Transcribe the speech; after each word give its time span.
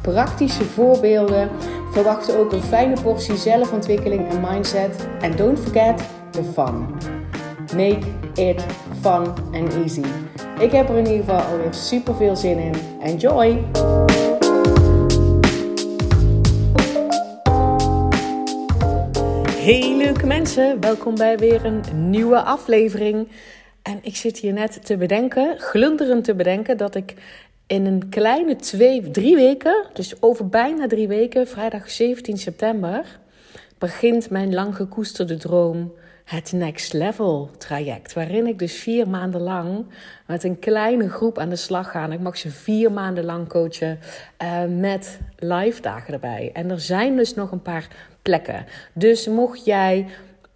praktische 0.00 0.64
voorbeelden. 0.64 1.48
Verwacht 1.92 2.36
ook 2.36 2.52
een 2.52 2.62
fijne 2.62 3.00
portie 3.02 3.36
zelfontwikkeling 3.36 4.28
en 4.28 4.40
mindset. 4.40 5.08
En 5.20 5.36
don't 5.36 5.58
forget 5.58 6.02
the 6.30 6.42
fun. 6.42 6.86
Make 7.76 8.06
it 8.34 8.64
fun 9.00 9.26
and 9.52 9.74
easy. 9.74 10.04
Ik 10.58 10.72
heb 10.72 10.88
er 10.88 10.96
in 10.96 11.06
ieder 11.06 11.24
geval 11.24 11.40
alweer 11.40 11.74
super 11.74 12.14
veel 12.14 12.36
zin 12.36 12.58
in. 12.58 12.74
Enjoy! 13.02 13.64
Hey 19.56 19.96
leuke 19.96 20.26
mensen, 20.26 20.80
welkom 20.80 21.14
bij 21.14 21.38
weer 21.38 21.64
een 21.64 21.82
nieuwe 22.10 22.42
aflevering. 22.42 23.28
En 23.82 23.98
ik 24.02 24.16
zit 24.16 24.38
hier 24.38 24.52
net 24.52 24.86
te 24.86 24.96
bedenken, 24.96 25.58
glunderend 25.58 26.24
te 26.24 26.34
bedenken, 26.34 26.76
dat 26.76 26.94
ik 26.94 27.14
in 27.70 27.86
een 27.86 28.08
kleine 28.08 28.56
twee, 28.56 29.10
drie 29.10 29.36
weken, 29.36 29.86
dus 29.92 30.22
over 30.22 30.48
bijna 30.48 30.86
drie 30.86 31.08
weken, 31.08 31.48
vrijdag 31.48 31.90
17 31.90 32.38
september, 32.38 33.18
begint 33.78 34.30
mijn 34.30 34.54
lang 34.54 34.76
gekoesterde 34.76 35.36
droom, 35.36 35.92
het 36.24 36.52
Next 36.52 36.92
Level 36.92 37.50
traject. 37.58 38.12
Waarin 38.12 38.46
ik 38.46 38.58
dus 38.58 38.74
vier 38.74 39.08
maanden 39.08 39.40
lang 39.40 39.86
met 40.26 40.44
een 40.44 40.58
kleine 40.58 41.08
groep 41.08 41.38
aan 41.38 41.48
de 41.48 41.56
slag 41.56 41.90
ga. 41.90 42.10
Ik 42.10 42.20
mag 42.20 42.36
ze 42.36 42.50
vier 42.50 42.92
maanden 42.92 43.24
lang 43.24 43.48
coachen 43.48 43.98
uh, 44.42 44.64
met 44.78 45.18
live 45.38 45.80
dagen 45.80 46.12
erbij. 46.12 46.50
En 46.52 46.70
er 46.70 46.80
zijn 46.80 47.16
dus 47.16 47.34
nog 47.34 47.50
een 47.50 47.62
paar 47.62 47.88
plekken. 48.22 48.66
Dus 48.92 49.26
mocht 49.26 49.64
jij 49.64 50.06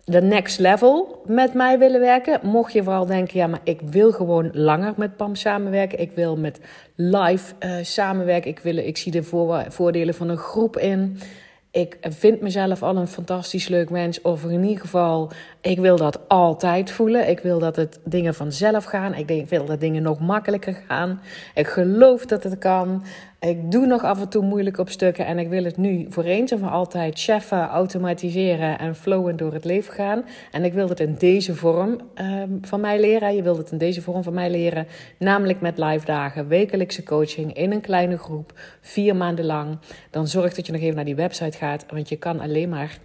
de 0.04 0.22
next 0.22 0.58
level 0.58 1.22
met 1.26 1.54
mij 1.54 1.78
willen 1.78 2.00
werken. 2.00 2.40
Mocht 2.42 2.72
je 2.72 2.82
vooral 2.82 3.06
denken, 3.06 3.38
ja, 3.38 3.46
maar 3.46 3.60
ik 3.64 3.80
wil 3.80 4.12
gewoon 4.12 4.50
langer 4.52 4.92
met 4.96 5.16
PAM 5.16 5.34
samenwerken. 5.34 6.00
Ik 6.00 6.12
wil 6.12 6.36
met 6.36 6.60
live 6.94 7.54
uh, 7.60 7.76
samenwerken. 7.82 8.50
Ik, 8.50 8.58
wil, 8.58 8.76
ik 8.76 8.96
zie 8.96 9.12
de 9.12 9.22
voordelen 9.68 10.14
van 10.14 10.28
een 10.28 10.36
groep 10.36 10.76
in. 10.76 11.18
Ik 11.70 11.96
vind 12.00 12.40
mezelf 12.40 12.82
al 12.82 12.96
een 12.96 13.08
fantastisch 13.08 13.68
leuk 13.68 13.90
mens. 13.90 14.20
Of 14.20 14.44
in 14.44 14.64
ieder 14.64 14.80
geval, 14.80 15.30
ik 15.60 15.78
wil 15.78 15.96
dat 15.96 16.28
altijd 16.28 16.90
voelen. 16.90 17.28
Ik 17.28 17.38
wil 17.38 17.58
dat 17.58 17.76
het 17.76 17.98
dingen 18.04 18.34
vanzelf 18.34 18.84
gaan. 18.84 19.14
Ik 19.14 19.48
wil 19.48 19.64
dat 19.64 19.80
dingen 19.80 20.02
nog 20.02 20.20
makkelijker 20.20 20.82
gaan. 20.88 21.20
Ik 21.54 21.66
geloof 21.66 22.26
dat 22.26 22.42
het 22.42 22.58
kan. 22.58 23.02
Ik 23.44 23.70
doe 23.70 23.86
nog 23.86 24.04
af 24.04 24.20
en 24.20 24.28
toe 24.28 24.44
moeilijk 24.44 24.78
op 24.78 24.88
stukken 24.88 25.26
en 25.26 25.38
ik 25.38 25.48
wil 25.48 25.64
het 25.64 25.76
nu 25.76 26.06
voor 26.08 26.24
eens 26.24 26.50
en 26.50 26.58
voor 26.58 26.68
altijd 26.68 27.20
cheffen, 27.20 27.68
automatiseren 27.68 28.78
en 28.78 28.94
flowen 28.94 29.36
door 29.36 29.52
het 29.52 29.64
leven 29.64 29.94
gaan. 29.94 30.24
En 30.50 30.64
ik 30.64 30.72
wil 30.72 30.88
het 30.88 31.00
in 31.00 31.14
deze 31.18 31.54
vorm 31.54 32.00
um, 32.14 32.58
van 32.60 32.80
mij 32.80 33.00
leren. 33.00 33.34
Je 33.34 33.42
wilt 33.42 33.56
het 33.56 33.70
in 33.70 33.78
deze 33.78 34.02
vorm 34.02 34.22
van 34.22 34.34
mij 34.34 34.50
leren, 34.50 34.86
namelijk 35.18 35.60
met 35.60 35.78
live 35.78 36.06
dagen, 36.06 36.48
wekelijkse 36.48 37.02
coaching 37.02 37.56
in 37.56 37.72
een 37.72 37.80
kleine 37.80 38.18
groep, 38.18 38.52
vier 38.80 39.16
maanden 39.16 39.44
lang. 39.44 39.78
Dan 40.10 40.28
zorg 40.28 40.54
dat 40.54 40.66
je 40.66 40.72
nog 40.72 40.80
even 40.80 40.94
naar 40.94 41.04
die 41.04 41.14
website 41.14 41.58
gaat, 41.58 41.86
want 41.88 42.08
je 42.08 42.16
kan 42.16 42.40
alleen 42.40 42.68
maar 42.68 42.98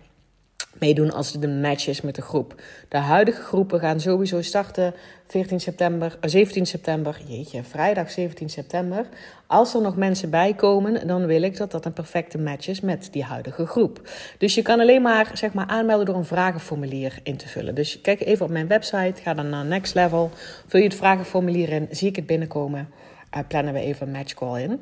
meedoen 0.78 1.12
als 1.12 1.34
het 1.34 1.44
een 1.44 1.62
match 1.62 1.88
is 1.88 2.02
met 2.02 2.16
de 2.16 2.22
groep. 2.22 2.62
De 2.88 2.98
huidige 2.98 3.42
groepen 3.42 3.80
gaan 3.80 4.00
sowieso 4.00 4.42
starten 4.42 4.94
14 5.28 5.60
september, 5.60 6.18
17 6.22 6.62
eh, 6.62 6.68
september, 6.68 7.20
jeetje, 7.28 7.64
vrijdag 7.64 8.12
17 8.12 8.50
september. 8.50 9.06
Als 9.48 9.74
er 9.74 9.82
nog 9.82 9.96
mensen 9.96 10.30
bij 10.30 10.54
komen, 10.54 11.08
dan 11.08 11.26
wil 11.26 11.42
ik 11.42 11.58
dat 11.58 11.72
dat 11.72 11.86
een 11.86 11.94
perfecte 11.94 12.38
match 12.38 12.68
is 12.68 12.80
met 12.80 13.08
die 13.12 13.24
huidige 13.24 13.66
groep. 13.66 14.10
Dus 14.38 14.56
je 14.56 14.62
kan 14.62 14.80
alleen 14.80 15.02
maar, 15.02 15.32
zeg 15.34 15.54
maar 15.54 15.68
aanmelden 15.68 16.06
door 16.06 16.16
een 16.16 16.26
vragenformulier 16.26 17.20
in 17.24 17.38
te 17.38 17.48
vullen. 17.48 17.76
Dus 17.76 18.02
kijk 18.02 18.22
even 18.22 18.46
op 18.46 18.52
mijn 18.52 18.68
website, 18.68 19.22
ga 19.22 19.34
dan 19.34 19.50
naar 19.50 19.66
Next 19.66 19.96
Level, 19.96 20.30
vul 20.68 20.80
je 20.80 20.86
het 20.86 20.96
vragenformulier 20.96 21.70
in, 21.70 21.88
zie 21.92 22.08
ik 22.08 22.16
het 22.16 22.26
binnenkomen, 22.26 22.90
uh, 23.38 23.40
plannen 23.48 23.74
we 23.74 23.80
even 23.80 24.08
een 24.08 24.14
matchcall 24.14 24.62
in. 24.62 24.80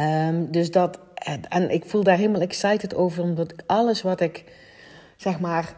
Um, 0.00 0.50
dus 0.50 0.70
dat, 0.70 0.98
en 1.48 1.70
ik 1.70 1.84
voel 1.84 2.02
daar 2.02 2.16
helemaal 2.16 2.40
excited 2.40 2.94
over, 2.94 3.22
omdat 3.22 3.52
alles 3.66 4.02
wat 4.02 4.20
ik 4.20 4.44
zeg 5.18 5.40
maar, 5.40 5.74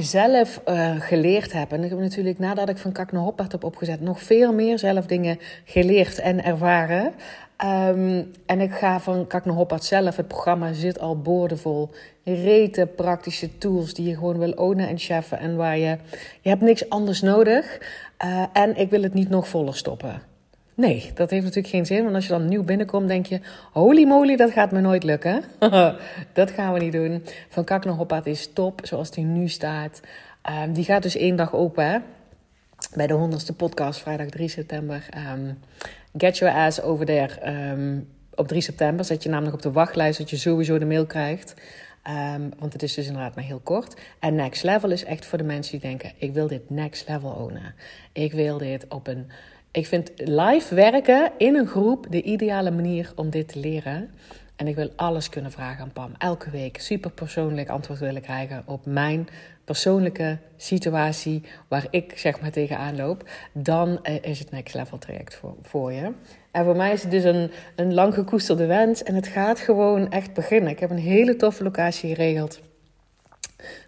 zelf 0.00 0.60
uh, 0.68 1.00
geleerd 1.00 1.52
heb. 1.52 1.72
En 1.72 1.84
ik 1.84 1.90
heb 1.90 1.98
natuurlijk 1.98 2.38
nadat 2.38 2.68
ik 2.68 2.78
van 2.78 2.92
Kak 2.92 3.12
naar 3.12 3.22
Hoppaard 3.22 3.52
heb 3.52 3.64
opgezet, 3.64 4.00
nog 4.00 4.22
veel 4.22 4.52
meer 4.52 4.78
zelf 4.78 5.06
dingen 5.06 5.38
geleerd 5.64 6.18
en 6.18 6.44
ervaren. 6.44 7.12
Um, 7.64 8.32
en 8.46 8.60
ik 8.60 8.72
ga 8.72 9.00
van 9.00 9.26
Kak 9.26 9.44
naar 9.44 9.54
Hoppaard 9.54 9.84
zelf, 9.84 10.16
het 10.16 10.28
programma 10.28 10.72
zit 10.72 11.00
al 11.00 11.18
boordevol. 11.20 11.90
Rete 12.24 12.86
praktische 12.96 13.58
tools 13.58 13.94
die 13.94 14.08
je 14.08 14.14
gewoon 14.14 14.38
wil 14.38 14.52
ownen 14.52 14.88
en 14.88 14.98
cheffen. 14.98 15.38
En 15.38 15.56
waar 15.56 15.78
je, 15.78 15.96
je 16.40 16.48
hebt 16.48 16.62
niks 16.62 16.88
anders 16.88 17.20
nodig. 17.20 17.78
Uh, 18.24 18.44
en 18.52 18.76
ik 18.76 18.90
wil 18.90 19.02
het 19.02 19.14
niet 19.14 19.28
nog 19.28 19.48
voller 19.48 19.76
stoppen. 19.76 20.29
Nee, 20.80 21.10
dat 21.14 21.30
heeft 21.30 21.44
natuurlijk 21.44 21.74
geen 21.74 21.86
zin. 21.86 22.02
Want 22.02 22.14
als 22.14 22.26
je 22.26 22.32
dan 22.32 22.48
nieuw 22.48 22.62
binnenkomt, 22.62 23.08
denk 23.08 23.26
je: 23.26 23.40
holy 23.72 24.04
moly, 24.04 24.36
dat 24.36 24.50
gaat 24.50 24.70
me 24.70 24.80
nooit 24.80 25.02
lukken. 25.02 25.42
dat 26.32 26.50
gaan 26.50 26.72
we 26.72 26.78
niet 26.78 26.92
doen. 26.92 27.24
Van 27.48 27.64
Kak 27.64 27.84
Hoppaard 27.84 28.26
is 28.26 28.52
top, 28.52 28.80
zoals 28.82 29.10
die 29.10 29.24
nu 29.24 29.48
staat. 29.48 30.00
Um, 30.62 30.72
die 30.72 30.84
gaat 30.84 31.02
dus 31.02 31.16
één 31.16 31.36
dag 31.36 31.54
open 31.54 31.90
hè? 31.90 31.98
bij 32.94 33.06
de 33.06 33.14
honderdste 33.14 33.52
podcast, 33.52 34.00
vrijdag 34.00 34.26
3 34.26 34.48
september. 34.48 35.08
Um, 35.32 35.58
get 36.16 36.38
your 36.38 36.54
ass 36.54 36.82
over 36.82 37.06
there. 37.06 37.70
Um, 37.70 38.08
op 38.34 38.48
3 38.48 38.60
september 38.60 39.04
zet 39.04 39.22
je 39.22 39.28
namelijk 39.28 39.54
op 39.54 39.62
de 39.62 39.72
wachtlijst 39.72 40.18
dat 40.18 40.30
je 40.30 40.36
sowieso 40.36 40.78
de 40.78 40.86
mail 40.86 41.06
krijgt. 41.06 41.54
Want 42.58 42.72
het 42.72 42.82
is 42.82 42.94
dus 42.94 43.06
inderdaad 43.06 43.34
maar 43.34 43.44
heel 43.44 43.60
kort. 43.62 44.00
En 44.18 44.34
next 44.34 44.62
level 44.62 44.90
is 44.90 45.04
echt 45.04 45.26
voor 45.26 45.38
de 45.38 45.44
mensen 45.44 45.72
die 45.72 45.88
denken: 45.88 46.12
ik 46.16 46.32
wil 46.32 46.46
dit 46.46 46.70
next 46.70 47.08
level 47.08 47.30
ownen. 47.30 47.74
Ik 48.12 48.32
wil 48.32 48.58
dit 48.58 48.86
op 48.88 49.06
een 49.06 49.30
ik 49.72 49.86
vind 49.86 50.10
live 50.16 50.74
werken 50.74 51.32
in 51.36 51.54
een 51.56 51.66
groep 51.66 52.06
de 52.10 52.22
ideale 52.22 52.70
manier 52.70 53.12
om 53.14 53.30
dit 53.30 53.48
te 53.48 53.58
leren. 53.58 54.10
En 54.56 54.66
ik 54.66 54.74
wil 54.74 54.90
alles 54.96 55.28
kunnen 55.28 55.50
vragen 55.50 55.82
aan 55.82 55.92
Pam. 55.92 56.12
Elke 56.18 56.50
week 56.50 56.80
super 56.80 57.10
persoonlijk 57.10 57.68
antwoord 57.68 57.98
willen 57.98 58.22
krijgen 58.22 58.62
op 58.66 58.86
mijn 58.86 59.28
persoonlijke 59.64 60.38
situatie 60.56 61.42
waar 61.68 61.86
ik 61.90 62.18
zeg 62.18 62.40
maar 62.40 62.50
tegenaan 62.50 62.96
loop. 62.96 63.28
Dan 63.52 64.02
eh, 64.02 64.14
is 64.22 64.38
het 64.38 64.50
next 64.50 64.74
level 64.74 64.98
traject 64.98 65.34
voor, 65.34 65.54
voor 65.62 65.92
je. 65.92 66.12
En 66.50 66.64
voor 66.64 66.76
mij 66.76 66.92
is 66.92 67.02
het 67.02 67.10
dus 67.10 67.24
een, 67.24 67.50
een 67.76 67.94
lang 67.94 68.14
gekoesterde 68.14 68.66
wens. 68.66 69.02
En 69.02 69.14
het 69.14 69.26
gaat 69.26 69.60
gewoon 69.60 70.10
echt 70.10 70.34
beginnen. 70.34 70.70
Ik 70.70 70.80
heb 70.80 70.90
een 70.90 70.98
hele 70.98 71.36
toffe 71.36 71.62
locatie 71.62 72.14
geregeld. 72.14 72.60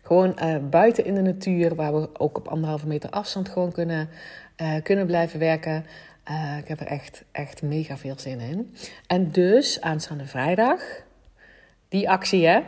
Gewoon 0.03 0.37
uh, 0.43 0.56
buiten 0.70 1.04
in 1.04 1.14
de 1.14 1.22
natuur, 1.22 1.75
waar 1.75 2.00
we 2.00 2.09
ook 2.19 2.37
op 2.37 2.49
anderhalve 2.49 2.87
meter 2.87 3.10
afstand 3.10 3.49
gewoon 3.49 3.72
kunnen 3.72 4.09
uh, 4.56 4.74
kunnen 4.82 5.06
blijven 5.06 5.38
werken. 5.38 5.86
Uh, 6.30 6.58
ik 6.58 6.68
heb 6.68 6.80
er 6.80 6.86
echt, 6.86 7.22
echt 7.32 7.62
mega 7.62 7.96
veel 7.96 8.14
zin 8.18 8.40
in. 8.40 8.74
En 9.06 9.30
dus 9.30 9.80
aanstaande 9.80 10.26
vrijdag, 10.26 10.80
die 11.88 12.10
actie 12.10 12.46
hè, 12.46 12.60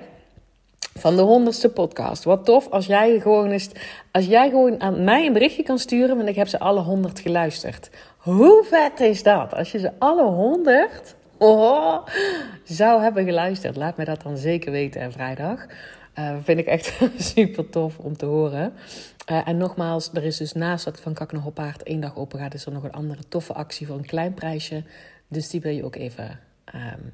van 0.99 1.17
de 1.17 1.23
honderdste 1.23 1.69
podcast. 1.69 2.25
Wat 2.25 2.45
tof 2.45 2.71
als 2.71 2.87
jij 2.87 3.21
gewoon 3.21 3.51
eens, 3.51 3.71
als 4.11 4.27
jij 4.27 4.49
gewoon 4.49 4.81
aan 4.81 5.05
mij 5.05 5.27
een 5.27 5.33
berichtje 5.33 5.63
kan 5.63 5.79
sturen, 5.79 6.17
want 6.17 6.29
ik 6.29 6.35
heb 6.35 6.49
ze 6.49 6.59
alle 6.59 6.81
honderd 6.81 7.21
geluisterd. 7.21 7.91
Hoe 8.17 8.65
vet 8.69 9.01
is 9.01 9.23
dat? 9.23 9.55
Als 9.55 9.73
je 9.73 9.79
ze 9.79 9.91
alle 9.99 10.25
honderd 10.25 11.15
oh, 11.39 12.07
zou 12.65 13.03
hebben 13.03 13.25
geluisterd, 13.25 13.77
laat 13.77 13.97
me 13.97 14.05
dat 14.05 14.23
dan 14.23 14.37
zeker 14.37 14.73
weten 14.73 15.01
en 15.01 15.13
vrijdag. 15.13 15.67
Uh, 16.19 16.37
vind 16.43 16.59
ik 16.59 16.67
echt 16.67 17.01
super 17.35 17.71
tof 17.71 17.99
om 17.99 18.17
te 18.17 18.27
horen. 18.27 18.73
Uh, 19.31 19.49
en 19.49 19.57
nogmaals, 19.57 20.11
er 20.13 20.25
is 20.25 20.37
dus 20.37 20.53
naast 20.53 20.85
dat 20.85 21.01
van 21.01 21.15
Kak 21.15 21.31
Hoppaard 21.31 21.83
één 21.83 22.01
dag 22.01 22.17
open 22.17 22.39
gaat, 22.39 22.55
is 22.55 22.67
er 22.67 22.73
nog 22.73 22.85
een 22.85 22.93
andere 22.93 23.23
toffe 23.29 23.53
actie 23.53 23.87
voor 23.87 23.97
een 23.97 24.07
klein 24.07 24.35
prijsje. 24.35 24.83
Dus 25.29 25.49
die 25.49 25.61
wil 25.61 25.73
je 25.73 25.85
ook 25.85 25.97
even 25.97 26.41
um, 26.75 27.13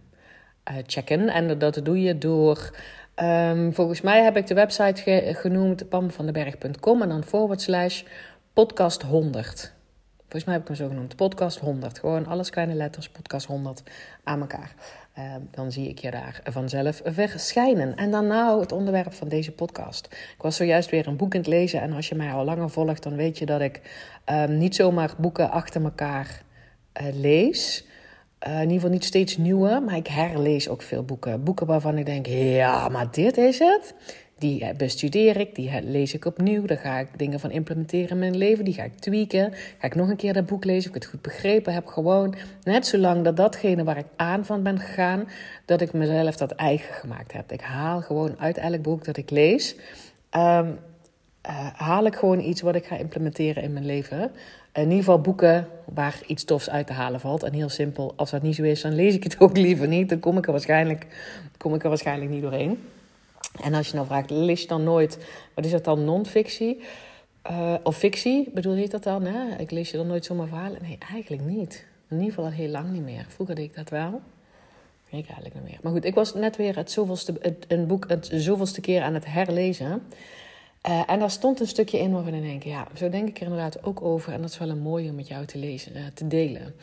uh, 0.70 0.76
checken. 0.86 1.28
En 1.28 1.58
dat 1.58 1.80
doe 1.84 2.00
je 2.00 2.18
door. 2.18 2.70
Um, 3.16 3.74
volgens 3.74 4.00
mij 4.00 4.22
heb 4.22 4.36
ik 4.36 4.46
de 4.46 4.54
website 4.54 5.02
ge 5.02 5.34
genoemd 5.36 5.88
pamvandeberg.com 5.88 7.02
en 7.02 7.08
dan 7.08 7.24
forward 7.24 7.60
slash 7.60 8.02
podcast 8.52 9.02
100. 9.02 9.72
Volgens 10.30 10.44
mij 10.44 10.54
heb 10.54 10.70
ik 10.70 10.76
hem 10.76 11.08
zo. 11.08 11.16
Podcast 11.16 11.58
100. 11.58 11.98
Gewoon 11.98 12.26
alles 12.26 12.50
kleine 12.50 12.74
letters, 12.74 13.08
podcast 13.08 13.46
100 13.46 13.82
aan 14.24 14.40
elkaar. 14.40 14.74
Uh, 15.18 15.24
dan 15.50 15.72
zie 15.72 15.88
ik 15.88 15.98
je 15.98 16.10
daar 16.10 16.40
vanzelf 16.44 17.00
verschijnen. 17.04 17.96
En 17.96 18.10
dan 18.10 18.26
nou 18.26 18.60
het 18.60 18.72
onderwerp 18.72 19.12
van 19.12 19.28
deze 19.28 19.52
podcast. 19.52 20.06
Ik 20.06 20.42
was 20.42 20.56
zojuist 20.56 20.90
weer 20.90 21.06
een 21.06 21.16
boek 21.16 21.34
in 21.34 21.40
het 21.40 21.48
lezen. 21.48 21.80
En 21.80 21.92
als 21.92 22.08
je 22.08 22.14
mij 22.14 22.32
al 22.32 22.44
langer 22.44 22.70
volgt, 22.70 23.02
dan 23.02 23.16
weet 23.16 23.38
je 23.38 23.46
dat 23.46 23.60
ik 23.60 23.80
uh, 24.30 24.44
niet 24.44 24.74
zomaar 24.74 25.14
boeken 25.18 25.50
achter 25.50 25.84
elkaar 25.84 26.42
uh, 27.00 27.14
lees. 27.14 27.84
Uh, 28.46 28.54
in 28.54 28.60
ieder 28.60 28.74
geval 28.74 28.90
niet 28.90 29.04
steeds 29.04 29.36
nieuwe, 29.36 29.80
maar 29.80 29.96
ik 29.96 30.06
herlees 30.06 30.68
ook 30.68 30.82
veel 30.82 31.04
boeken. 31.04 31.44
Boeken 31.44 31.66
waarvan 31.66 31.98
ik 31.98 32.06
denk, 32.06 32.26
ja, 32.26 32.88
maar 32.88 33.10
dit 33.10 33.36
is 33.36 33.58
het. 33.58 33.94
Die 34.40 34.74
bestudeer 34.74 35.36
ik, 35.36 35.54
die 35.54 35.70
lees 35.82 36.14
ik 36.14 36.24
opnieuw. 36.24 36.66
Daar 36.66 36.78
ga 36.78 36.98
ik 36.98 37.08
dingen 37.16 37.40
van 37.40 37.50
implementeren 37.50 38.08
in 38.08 38.18
mijn 38.18 38.36
leven. 38.36 38.64
Die 38.64 38.74
ga 38.74 38.82
ik 38.82 38.98
tweaken. 38.98 39.52
Ga 39.78 39.86
ik 39.86 39.94
nog 39.94 40.08
een 40.08 40.16
keer 40.16 40.32
dat 40.32 40.46
boek 40.46 40.64
lezen 40.64 40.90
of 40.90 40.96
ik 40.96 41.02
het 41.02 41.10
goed 41.10 41.22
begrepen 41.22 41.72
heb. 41.72 41.86
Gewoon 41.86 42.34
net 42.64 42.86
zolang 42.86 43.24
dat 43.24 43.36
datgene 43.36 43.84
waar 43.84 43.98
ik 43.98 44.06
aan 44.16 44.44
van 44.44 44.62
ben 44.62 44.78
gegaan, 44.78 45.28
dat 45.64 45.80
ik 45.80 45.92
mezelf 45.92 46.36
dat 46.36 46.50
eigen 46.50 46.94
gemaakt 46.94 47.32
heb. 47.32 47.52
Ik 47.52 47.60
haal 47.60 48.00
gewoon 48.00 48.38
uit 48.38 48.58
elk 48.58 48.82
boek 48.82 49.04
dat 49.04 49.16
ik 49.16 49.30
lees. 49.30 49.76
Um, 50.36 50.78
haal 51.74 52.06
ik 52.06 52.14
gewoon 52.14 52.40
iets 52.40 52.60
wat 52.60 52.74
ik 52.74 52.86
ga 52.86 52.96
implementeren 52.96 53.62
in 53.62 53.72
mijn 53.72 53.86
leven. 53.86 54.30
In 54.72 54.82
ieder 54.82 54.98
geval 54.98 55.20
boeken 55.20 55.68
waar 55.94 56.20
iets 56.26 56.44
tofs 56.44 56.70
uit 56.70 56.86
te 56.86 56.92
halen 56.92 57.20
valt. 57.20 57.42
En 57.42 57.52
heel 57.52 57.68
simpel, 57.68 58.12
als 58.16 58.30
dat 58.30 58.42
niet 58.42 58.54
zo 58.54 58.62
is, 58.62 58.80
dan 58.80 58.94
lees 58.94 59.14
ik 59.14 59.24
het 59.24 59.40
ook 59.40 59.56
liever 59.56 59.88
niet. 59.88 60.08
Dan 60.08 60.20
kom 60.20 60.38
ik 60.38 60.46
er 60.46 60.52
waarschijnlijk, 60.52 61.06
kom 61.56 61.74
ik 61.74 61.82
er 61.82 61.88
waarschijnlijk 61.88 62.30
niet 62.30 62.42
doorheen. 62.42 62.78
En 63.62 63.74
als 63.74 63.88
je 63.88 63.94
nou 63.94 64.06
vraagt, 64.06 64.30
lees 64.30 64.60
je 64.60 64.68
dan 64.68 64.84
nooit, 64.84 65.18
wat 65.54 65.64
is 65.64 65.70
dat 65.70 65.84
dan, 65.84 66.04
non-fictie? 66.04 66.80
Uh, 67.50 67.74
of 67.82 67.96
fictie, 67.96 68.50
bedoel 68.54 68.74
je 68.74 68.88
dat 68.88 69.02
dan? 69.02 69.24
Hè? 69.24 69.56
Ik 69.58 69.70
lees 69.70 69.90
je 69.90 69.96
dan 69.96 70.06
nooit 70.06 70.24
zomaar 70.24 70.48
verhalen? 70.48 70.78
Nee, 70.82 70.98
eigenlijk 71.12 71.42
niet. 71.42 71.86
In 72.08 72.16
ieder 72.16 72.28
geval 72.28 72.44
al 72.44 72.50
heel 72.50 72.68
lang 72.68 72.90
niet 72.90 73.02
meer. 73.02 73.24
Vroeger 73.28 73.54
deed 73.54 73.64
ik 73.64 73.76
dat 73.76 73.88
wel. 73.88 74.20
Ik 75.08 75.26
eigenlijk 75.26 75.54
niet 75.54 75.64
meer. 75.64 75.78
Maar 75.82 75.92
goed, 75.92 76.04
ik 76.04 76.14
was 76.14 76.34
net 76.34 76.56
weer 76.56 76.76
het 76.76 76.90
zoveelste, 76.90 77.56
een 77.68 77.86
boek 77.86 78.04
het 78.08 78.30
zoveelste 78.32 78.80
keer 78.80 79.02
aan 79.02 79.14
het 79.14 79.26
herlezen. 79.26 80.02
Uh, 80.88 81.02
en 81.06 81.18
daar 81.18 81.30
stond 81.30 81.60
een 81.60 81.66
stukje 81.66 81.98
in 81.98 82.12
waarvan 82.12 82.34
ik 82.34 82.42
denk, 82.42 82.62
ja, 82.62 82.86
zo 82.94 83.08
denk 83.08 83.28
ik 83.28 83.36
er 83.36 83.42
inderdaad 83.42 83.84
ook 83.84 84.02
over. 84.02 84.32
En 84.32 84.40
dat 84.40 84.50
is 84.50 84.58
wel 84.58 84.68
een 84.68 84.78
mooie 84.78 85.10
om 85.10 85.14
met 85.14 85.28
jou 85.28 85.46
te 85.46 85.58
lezen, 85.58 85.96
uh, 85.96 86.02
te 86.14 86.26
delen. 86.26 86.74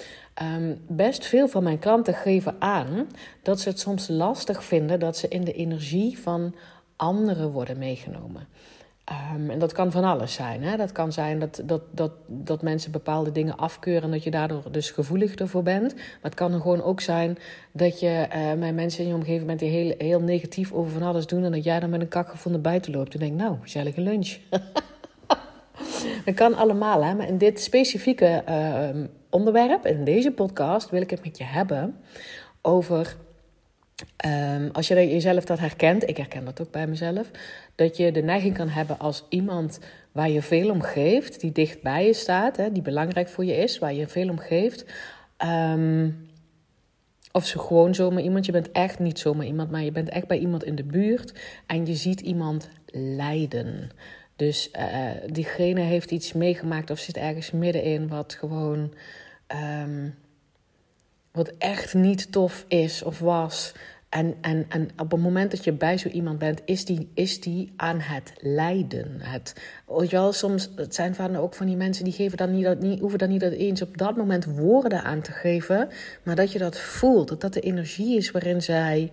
Um, 0.42 0.82
best 0.88 1.26
veel 1.26 1.48
van 1.48 1.64
mijn 1.64 1.80
klanten 1.80 2.14
geven 2.14 2.56
aan 2.60 3.08
dat 3.42 3.60
ze 3.60 3.70
het 3.70 3.80
soms 3.80 4.08
lastig 4.08 4.64
vinden 4.64 5.00
dat 5.00 5.18
ze 5.18 5.28
in 5.28 5.44
de 5.44 5.54
energie 5.54 6.20
van 6.20 6.56
anderen 6.96 7.52
worden 7.52 7.78
meegenomen. 7.78 8.48
Um, 9.12 9.50
en 9.50 9.59
dat 9.59 9.71
kan 9.71 9.92
van 9.92 10.04
alles 10.04 10.33
zijn. 10.33 10.63
Hè? 10.63 10.77
Dat 10.77 10.92
kan 10.92 11.12
zijn 11.12 11.39
dat, 11.39 11.62
dat, 11.65 11.81
dat, 11.92 12.12
dat 12.27 12.62
mensen 12.62 12.92
bepaalde 12.92 13.31
dingen 13.31 13.57
afkeuren 13.57 14.04
en 14.04 14.12
dat 14.12 14.24
je 14.24 14.31
daardoor 14.31 14.71
dus 14.71 14.92
gevoelig 14.92 15.36
ervoor 15.36 15.63
bent. 15.63 15.95
Maar 15.95 16.04
het 16.21 16.33
kan 16.33 16.51
gewoon 16.51 16.83
ook 16.83 17.01
zijn 17.01 17.38
dat 17.71 18.00
je 18.00 18.27
uh, 18.36 18.54
met 18.54 18.75
mensen 18.75 19.04
in 19.04 19.09
je 19.09 19.15
omgeving 19.15 19.45
bent 19.45 19.59
die 19.59 19.69
heel, 19.69 19.95
heel 19.98 20.21
negatief 20.21 20.74
over 20.74 20.92
van 20.92 21.01
alles 21.01 21.27
doen. 21.27 21.44
En 21.44 21.51
dat 21.51 21.63
jij 21.63 21.80
dan 21.80 21.89
met 21.89 22.01
een 22.01 22.07
kak 22.07 22.30
gevonden 22.30 22.62
buiten 22.62 22.92
loopt 22.92 23.13
en 23.13 23.19
denkt, 23.19 23.38
nou, 23.38 23.57
gezellige 23.62 24.01
lunch. 24.01 24.38
dat 26.25 26.36
kan 26.36 26.56
allemaal, 26.56 27.04
hè? 27.04 27.15
maar 27.15 27.27
in 27.27 27.38
dit 27.38 27.62
specifieke 27.62 28.44
uh, 28.50 29.04
onderwerp, 29.30 29.86
in 29.86 30.04
deze 30.04 30.31
podcast, 30.31 30.89
wil 30.89 31.01
ik 31.01 31.09
het 31.09 31.24
met 31.24 31.38
je 31.38 31.44
hebben 31.44 31.95
over 32.62 33.15
Um, 34.26 34.70
als 34.72 34.88
je 34.88 34.96
jezelf 34.96 35.46
dat 35.46 35.60
herkent, 35.60 36.10
ik 36.10 36.18
herken 36.18 36.46
dat 36.46 36.62
ook 36.62 36.72
bij 36.72 36.88
mezelf, 36.88 37.32
dat 37.76 37.98
je 37.98 38.12
de 38.12 38.22
neiging 38.22 38.56
kan 38.56 38.70
hebben 38.70 39.00
als 39.00 39.26
iemand 39.30 39.80
waar 40.12 40.30
je 40.30 40.42
veel 40.42 40.70
om 40.70 40.82
geeft, 40.82 41.40
die 41.40 41.52
dicht 41.52 41.82
bij 41.82 42.06
je 42.06 42.14
staat, 42.14 42.58
hè, 42.58 42.72
die 42.72 42.82
belangrijk 42.82 43.30
voor 43.30 43.46
je 43.46 43.56
is, 43.56 43.80
waar 43.80 43.94
je 43.94 44.08
veel 44.08 44.30
om 44.30 44.38
geeft. 44.38 44.86
Um, 45.46 46.30
of 47.32 47.46
zo 47.46 47.60
gewoon 47.60 47.96
zomaar 47.96 48.24
iemand, 48.24 48.46
je 48.46 48.52
bent 48.52 48.72
echt 48.72 49.00
niet 49.00 49.20
zomaar 49.20 49.46
iemand, 49.46 49.72
maar 49.72 49.84
je 49.84 49.92
bent 49.92 50.10
echt 50.10 50.28
bij 50.28 50.38
iemand 50.38 50.64
in 50.64 50.76
de 50.76 50.84
buurt 50.84 51.34
en 51.66 51.86
je 51.86 51.96
ziet 51.96 52.22
iemand 52.22 52.70
lijden. 52.92 53.90
Dus 54.36 54.70
uh, 54.80 55.10
diegene 55.32 55.82
heeft 55.82 56.12
iets 56.12 56.34
meegemaakt 56.34 56.90
of 56.90 57.00
zit 57.00 57.18
ergens 57.18 57.52
middenin 57.52 58.08
wat 58.08 58.34
gewoon. 58.34 58.94
Um, 59.84 60.16
wat 61.38 61.51
echt 61.57 61.94
niet 61.94 62.31
tof 62.31 62.66
is 62.68 63.04
of 63.04 63.19
was. 63.19 63.74
En, 64.10 64.36
en, 64.42 64.66
en 64.69 64.89
op 64.98 65.12
het 65.12 65.22
moment 65.22 65.51
dat 65.51 65.63
je 65.63 65.72
bij 65.72 65.98
zo 65.98 66.07
iemand 66.07 66.39
bent, 66.39 66.62
is 66.66 66.86
die, 66.86 67.10
is 67.13 67.42
die 67.42 67.74
aan 67.75 68.00
het 68.00 68.34
lijden. 68.38 69.18
Het, 69.19 69.54
weet 69.88 70.12
wel, 70.12 70.34
soms 70.34 70.69
het 70.75 70.95
zijn 70.95 71.16
vaak 71.16 71.38
ook 71.38 71.54
van 71.54 71.66
die 71.66 71.75
mensen 71.75 72.04
die 72.04 72.13
geven 72.13 72.38
dan 72.38 72.51
niet, 72.51 72.63
dat, 72.63 72.80
niet, 72.80 73.00
hoeven 73.00 73.19
dan 73.19 73.30
niet 73.30 73.42
eens 73.42 73.81
op 73.81 73.98
dat 73.98 74.16
moment 74.16 74.45
woorden 74.45 75.04
aan 75.04 75.22
te 75.22 75.31
geven, 75.31 75.89
maar 76.24 76.36
dat 76.36 76.51
je 76.51 76.60
dat 76.60 76.80
voelt. 76.80 77.28
Dat 77.28 77.42
dat 77.42 77.54
de 77.54 77.60
energie 77.60 78.18
is 78.18 78.31
waarin 78.31 78.62
zij 78.62 79.12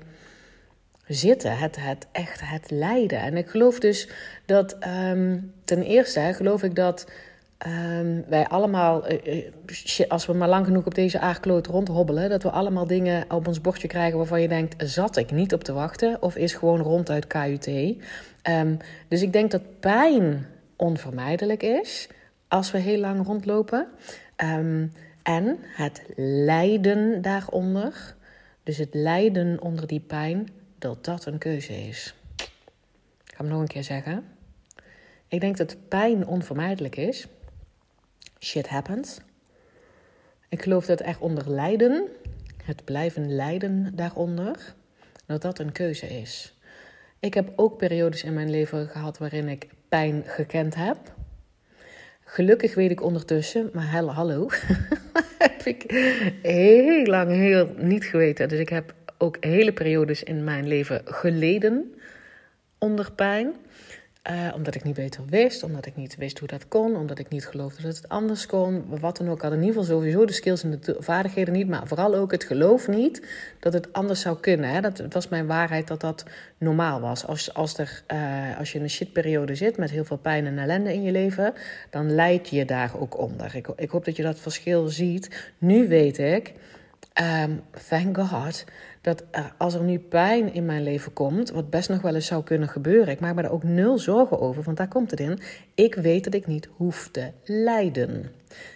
zitten. 1.07 1.59
Het, 1.59 1.77
het 1.81 2.07
echt 2.13 2.41
het 2.45 2.71
lijden. 2.71 3.19
En 3.19 3.37
ik 3.37 3.49
geloof 3.49 3.79
dus 3.79 4.09
dat 4.47 4.77
um, 4.87 5.53
ten 5.65 5.83
eerste 5.83 6.33
geloof 6.35 6.63
ik 6.63 6.75
dat 6.75 7.07
Um, 7.67 8.25
wij 8.29 8.47
allemaal, 8.47 9.13
uh, 9.13 9.51
als 10.09 10.27
we 10.27 10.33
maar 10.33 10.49
lang 10.49 10.67
genoeg 10.67 10.87
op 10.87 10.95
deze 10.95 11.19
aardkloot 11.19 11.67
rondhobbelen, 11.67 12.31
dat 12.31 12.43
we 12.43 12.51
allemaal 12.51 12.87
dingen 12.87 13.25
op 13.31 13.47
ons 13.47 13.61
bordje 13.61 13.89
krijgen 13.89 14.19
waarvan 14.19 14.41
je 14.41 14.49
denkt: 14.49 14.91
zat 14.91 15.17
ik 15.17 15.31
niet 15.31 15.53
op 15.53 15.65
te 15.65 15.73
wachten? 15.73 16.23
Of 16.23 16.37
is 16.37 16.55
gewoon 16.55 16.81
ronduit 16.81 17.27
KUT? 17.27 17.69
Ehm, 18.43 18.77
dus 19.09 19.23
ik 19.23 19.33
denk 19.33 19.51
dat 19.51 19.81
pijn 19.81 20.47
onvermijdelijk 20.77 21.63
is 21.63 22.09
als 22.49 22.71
we 22.71 22.79
heel 22.79 22.99
lang 22.99 23.27
rondlopen. 23.27 23.89
Um, 24.37 24.93
en 25.23 25.59
het 25.63 26.03
lijden 26.17 27.23
daaronder, 27.23 28.15
dus 28.63 28.77
het 28.77 28.95
lijden 28.95 29.61
onder 29.61 29.87
die 29.87 30.01
pijn, 30.01 30.49
dat 30.79 31.05
dat 31.05 31.27
een 31.27 31.39
keuze 31.39 31.87
is. 31.87 32.15
Ik 32.37 33.35
ga 33.35 33.37
hem 33.37 33.49
nog 33.49 33.61
een 33.61 33.67
keer 33.67 33.85
zeggen. 33.85 34.25
Ik 35.29 35.41
denk 35.41 35.57
dat 35.57 35.77
pijn 35.89 36.27
onvermijdelijk 36.27 36.97
is 36.97 37.27
shit 38.39 38.69
happens. 38.69 39.19
Ik 40.49 40.63
geloof 40.63 40.87
dat 40.87 41.01
er 41.01 41.17
onder 41.21 41.51
lijden, 41.51 42.09
het 42.65 42.85
blijven 42.85 43.35
lijden 43.35 43.93
daaronder, 43.95 44.75
dat 45.27 45.43
dat 45.43 45.59
een 45.59 45.73
keuze 45.73 46.07
is. 46.07 46.55
Ik 47.21 47.35
heb 47.35 47.53
ook 47.57 47.77
periodes 47.77 48.23
in 48.23 48.35
mijn 48.35 48.51
leven 48.51 48.89
gehad 48.89 49.19
waarin 49.19 49.49
ik 49.49 49.69
pijn 49.89 50.23
gekend 50.27 50.75
heb. 50.75 50.99
Gelukkig 52.25 52.75
weet 52.75 52.91
ik 52.91 53.03
ondertussen, 53.03 53.71
maar 53.73 53.85
hallo 53.85 54.49
heb 55.39 55.63
ik 55.65 55.83
heel 56.43 57.05
lang 57.05 57.31
heel 57.31 57.75
niet 57.77 58.05
geweten. 58.05 58.49
Dus 58.49 58.59
ik 58.59 58.69
heb 58.69 58.95
ook 59.19 59.37
hele 59.41 59.73
periodes 59.73 60.23
in 60.23 60.45
mijn 60.45 60.69
leven 60.69 61.03
geleden 61.05 61.95
onder 62.79 63.13
pijn. 63.13 63.55
Uh, 64.31 64.53
omdat 64.55 64.75
ik 64.75 64.85
niet 64.85 64.95
beter 64.95 65.23
wist, 65.27 65.63
omdat 65.63 65.87
ik 65.87 65.97
niet 65.97 66.17
wist 66.17 66.39
hoe 66.39 66.49
dat 66.49 66.69
kon, 66.69 66.97
omdat 66.97 67.19
ik 67.19 67.29
niet 67.29 67.47
geloofde 67.47 67.83
dat 67.83 67.97
het 67.97 68.09
anders 68.09 68.47
kon. 68.47 68.85
Wat 69.01 69.17
dan 69.17 69.29
ook, 69.29 69.43
had 69.43 69.53
in 69.53 69.63
ieder 69.63 69.75
geval 69.75 69.97
sowieso 69.97 70.25
de 70.25 70.33
skills 70.33 70.63
en 70.63 70.79
de 70.81 70.97
vaardigheden 70.99 71.55
niet, 71.55 71.69
maar 71.69 71.87
vooral 71.87 72.15
ook 72.15 72.33
het 72.33 72.45
geloof 72.45 72.89
niet 72.89 73.27
dat 73.61 73.73
het 73.73 73.93
anders 73.93 74.21
zou 74.21 74.41
kunnen. 74.41 74.71
Hè. 74.71 74.81
Dat 74.81 75.13
was 75.13 75.29
mijn 75.29 75.47
waarheid 75.47 75.89
dat 75.89 76.01
dat 76.01 76.25
normaal 76.59 77.01
was. 77.01 77.27
Als, 77.27 77.55
als, 77.55 77.79
er, 77.79 78.03
uh, 78.13 78.59
als 78.59 78.73
je 78.73 78.79
in 78.79 78.85
een 78.85 78.91
shitperiode 78.91 79.55
zit 79.55 79.77
met 79.77 79.91
heel 79.91 80.05
veel 80.05 80.19
pijn 80.19 80.47
en 80.47 80.59
ellende 80.59 80.93
in 80.93 81.03
je 81.03 81.13
leven, 81.13 81.53
dan 81.91 82.15
leid 82.15 82.49
je 82.49 82.65
daar 82.65 83.01
ook 83.01 83.19
onder. 83.19 83.55
Ik, 83.55 83.69
ik 83.77 83.91
hoop 83.91 84.05
dat 84.05 84.17
je 84.17 84.23
dat 84.23 84.39
verschil 84.39 84.89
ziet. 84.89 85.53
Nu 85.59 85.89
weet 85.89 86.19
ik, 86.19 86.53
um, 87.23 87.63
thank 87.89 88.19
God 88.19 88.65
dat 89.01 89.25
als 89.59 89.75
er 89.75 89.83
nu 89.83 89.99
pijn 89.99 90.53
in 90.53 90.67
mijn 90.67 90.83
leven 90.83 91.13
komt, 91.13 91.51
wat 91.51 91.71
best 91.71 91.89
nog 91.89 92.01
wel 92.01 92.15
eens 92.15 92.27
zou 92.27 92.43
kunnen 92.43 92.69
gebeuren, 92.69 93.13
ik 93.13 93.21
maak 93.21 93.35
me 93.35 93.43
daar 93.43 93.51
ook 93.51 93.63
nul 93.63 93.99
zorgen 93.99 94.41
over, 94.41 94.63
want 94.63 94.77
daar 94.77 94.89
komt 94.89 95.11
het 95.11 95.21
in. 95.21 95.39
Ik 95.75 95.95
weet 95.95 96.25
dat 96.25 96.35
ik 96.35 96.47
niet 96.47 96.69
hoef 96.77 97.09
te 97.13 97.31
lijden. 97.45 98.31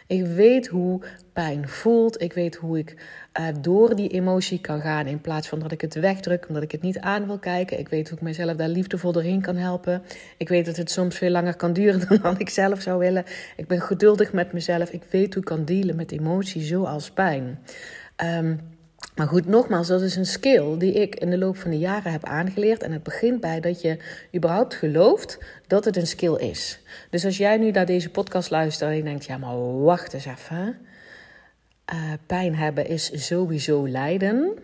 Ik 0.06 0.26
weet 0.26 0.66
hoe 0.66 1.00
pijn 1.32 1.68
voelt. 1.68 2.22
Ik 2.22 2.32
weet 2.32 2.56
hoe 2.56 2.78
ik 2.78 2.96
uh, 3.40 3.46
door 3.60 3.96
die 3.96 4.08
emotie 4.08 4.60
kan 4.60 4.80
gaan 4.80 5.06
in 5.06 5.20
plaats 5.20 5.48
van 5.48 5.58
dat 5.58 5.72
ik 5.72 5.80
het 5.80 5.94
wegdruk, 5.94 6.48
omdat 6.48 6.62
ik 6.62 6.72
het 6.72 6.82
niet 6.82 6.98
aan 6.98 7.26
wil 7.26 7.38
kijken. 7.38 7.78
Ik 7.78 7.88
weet 7.88 8.08
hoe 8.08 8.18
ik 8.18 8.24
mezelf 8.24 8.56
daar 8.56 8.68
liefdevol 8.68 9.12
doorheen 9.12 9.40
kan 9.40 9.56
helpen. 9.56 10.02
Ik 10.36 10.48
weet 10.48 10.66
dat 10.66 10.76
het 10.76 10.90
soms 10.90 11.16
veel 11.16 11.30
langer 11.30 11.56
kan 11.56 11.72
duren 11.72 12.20
dan 12.22 12.38
ik 12.38 12.48
zelf 12.48 12.80
zou 12.80 12.98
willen. 12.98 13.24
Ik 13.56 13.66
ben 13.66 13.80
geduldig 13.80 14.32
met 14.32 14.52
mezelf. 14.52 14.90
Ik 14.90 15.02
weet 15.10 15.34
hoe 15.34 15.42
ik 15.42 15.48
kan 15.48 15.64
dealen 15.64 15.96
met 15.96 16.12
emotie 16.12 16.62
zoals 16.62 17.10
pijn. 17.10 17.58
Um, 18.24 18.60
maar 19.18 19.26
goed, 19.26 19.46
nogmaals, 19.46 19.86
dat 19.86 20.00
is 20.00 20.16
een 20.16 20.26
skill 20.26 20.76
die 20.78 20.92
ik 20.92 21.14
in 21.14 21.30
de 21.30 21.38
loop 21.38 21.56
van 21.56 21.70
de 21.70 21.78
jaren 21.78 22.12
heb 22.12 22.24
aangeleerd. 22.24 22.82
En 22.82 22.92
het 22.92 23.02
begint 23.02 23.40
bij 23.40 23.60
dat 23.60 23.80
je 23.80 23.98
überhaupt 24.36 24.74
gelooft 24.74 25.38
dat 25.66 25.84
het 25.84 25.96
een 25.96 26.06
skill 26.06 26.34
is. 26.34 26.80
Dus 27.10 27.24
als 27.24 27.36
jij 27.36 27.56
nu 27.56 27.70
naar 27.70 27.86
deze 27.86 28.10
podcast 28.10 28.50
luistert 28.50 28.90
en 28.90 28.96
je 28.96 29.02
denkt, 29.02 29.24
ja 29.24 29.38
maar 29.38 29.82
wacht 29.82 30.12
eens 30.12 30.24
even. 30.24 30.76
Uh, 31.94 32.12
pijn 32.26 32.54
hebben 32.54 32.86
is 32.86 33.26
sowieso 33.26 33.88
lijden. 33.88 34.58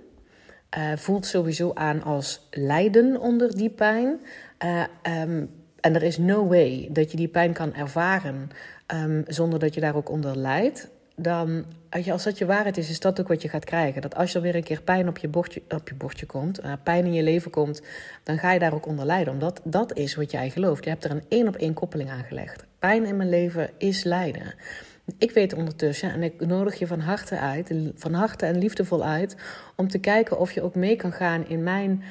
Uh, 0.78 0.92
voelt 0.96 1.26
sowieso 1.26 1.70
aan 1.74 2.02
als 2.02 2.48
lijden 2.50 3.20
onder 3.20 3.56
die 3.56 3.70
pijn. 3.70 4.20
Uh, 4.64 4.84
um, 5.22 5.50
en 5.80 5.94
er 5.94 6.02
is 6.02 6.18
no 6.18 6.46
way 6.46 6.88
dat 6.90 7.10
je 7.10 7.16
die 7.16 7.28
pijn 7.28 7.52
kan 7.52 7.74
ervaren 7.74 8.50
um, 8.94 9.22
zonder 9.26 9.58
dat 9.58 9.74
je 9.74 9.80
daar 9.80 9.96
ook 9.96 10.10
onder 10.10 10.36
lijdt 10.36 10.88
dan, 11.16 11.64
als 12.12 12.24
dat 12.24 12.38
je 12.38 12.46
waarheid 12.46 12.76
is, 12.76 12.90
is 12.90 13.00
dat 13.00 13.20
ook 13.20 13.28
wat 13.28 13.42
je 13.42 13.48
gaat 13.48 13.64
krijgen. 13.64 14.02
Dat 14.02 14.14
als 14.14 14.34
er 14.34 14.40
weer 14.40 14.54
een 14.54 14.62
keer 14.62 14.82
pijn 14.82 15.08
op 15.08 15.18
je 15.18 15.28
bordje, 15.28 15.62
op 15.68 15.88
je 15.88 15.94
bordje 15.94 16.26
komt, 16.26 16.64
uh, 16.64 16.72
pijn 16.82 17.04
in 17.04 17.12
je 17.12 17.22
leven 17.22 17.50
komt, 17.50 17.82
dan 18.22 18.38
ga 18.38 18.52
je 18.52 18.58
daar 18.58 18.74
ook 18.74 18.86
onder 18.86 19.06
lijden. 19.06 19.32
Omdat 19.32 19.60
dat 19.64 19.96
is 19.96 20.14
wat 20.14 20.30
jij 20.30 20.50
gelooft. 20.50 20.84
Je 20.84 20.90
hebt 20.90 21.04
er 21.04 21.10
een 21.10 21.24
één 21.28 21.48
op 21.48 21.56
één 21.56 21.74
koppeling 21.74 22.10
aan 22.10 22.24
gelegd. 22.24 22.64
Pijn 22.78 23.04
in 23.04 23.16
mijn 23.16 23.28
leven 23.28 23.70
is 23.78 24.04
lijden. 24.04 24.54
Ik 25.18 25.30
weet 25.30 25.54
ondertussen, 25.54 26.12
en 26.12 26.22
ik 26.22 26.46
nodig 26.46 26.78
je 26.78 26.86
van 26.86 27.00
harte 27.00 27.38
uit, 27.38 27.72
van 27.94 28.12
harte 28.12 28.46
en 28.46 28.58
liefdevol 28.58 29.04
uit, 29.04 29.36
om 29.76 29.88
te 29.88 29.98
kijken 29.98 30.38
of 30.38 30.52
je 30.52 30.62
ook 30.62 30.74
mee 30.74 30.96
kan 30.96 31.12
gaan 31.12 31.48
in 31.48 31.62
mijn 31.62 32.02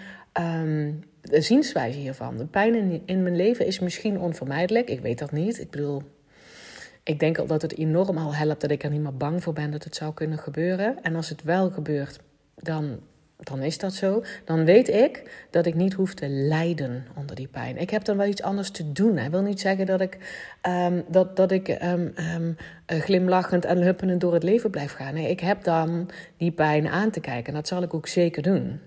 de 1.22 1.42
zienswijze 1.42 2.00
hiervan. 2.00 2.38
De 2.38 2.46
pijn 2.46 2.76
in, 2.76 3.02
in 3.06 3.24
mijn 3.24 3.36
leven 3.36 3.66
is 3.66 3.80
misschien 3.80 4.20
onvermijdelijk. 4.20 4.90
Ik 4.90 5.00
weet 5.00 5.20
dat 5.20 5.32
niet. 5.32 5.60
Ik 5.60 5.70
bedoel, 5.70 6.02
ik 7.04 7.20
denk 7.20 7.38
al 7.38 7.48
dat 7.48 7.62
het 7.62 7.78
enorm 7.78 8.18
al 8.18 8.36
helpt 8.36 8.62
dat 8.62 8.72
ik 8.72 8.84
er 8.84 8.90
niet 8.90 9.02
meer 9.02 9.18
bang 9.18 9.44
voor 9.44 9.54
ben 9.54 9.72
dat 9.72 9.84
het 9.84 9.96
zou 9.96 10.14
kunnen 10.14 10.38
gebeuren. 10.38 11.04
En 11.04 11.16
als 11.16 11.30
het 11.30 11.44
wel 11.44 11.70
gebeurt, 11.70 12.20
dan 12.56 13.00
dan 13.38 13.62
is 13.62 13.78
dat 13.78 13.94
zo. 13.94 14.24
Dan 14.46 14.66
weet 14.66 14.90
ik 14.90 15.46
dat 15.50 15.66
ik 15.66 15.76
niet 15.76 15.94
hoef 15.94 16.14
te 16.14 16.30
lijden 16.30 17.06
onder 17.16 17.36
die 17.36 17.48
pijn. 17.48 17.78
Ik 17.78 17.90
heb 17.90 18.04
dan 18.04 18.18
wel 18.18 18.28
iets 18.28 18.42
anders 18.42 18.70
te 18.70 18.92
doen. 18.92 19.18
Ik 19.18 19.32
wil 19.32 19.42
niet 19.42 19.60
zeggen 19.60 19.86
dat 19.86 20.02
ik, 20.02 20.18
um, 20.68 21.04
dat, 21.08 21.36
dat 21.36 21.52
ik 21.52 21.68
um, 21.68 22.14
um, 22.36 22.56
glimlachend 22.88 23.66
en 23.66 23.78
huppelend 23.78 24.22
door 24.22 24.34
het 24.34 24.44
leven 24.44 24.70
blijf 24.70 24.94
gaan. 24.94 25.14
Nee, 25.14 25.30
ik 25.30 25.40
heb 25.40 25.64
dan 25.64 26.10
die 26.38 26.52
pijn 26.52 26.88
aan 26.88 27.10
te 27.10 27.20
kijken. 27.20 27.46
En 27.46 27.54
dat 27.54 27.68
zal 27.68 27.84
ik 27.84 27.94
ook 27.94 28.08
zeker 28.08 28.42
doen. 28.42 28.80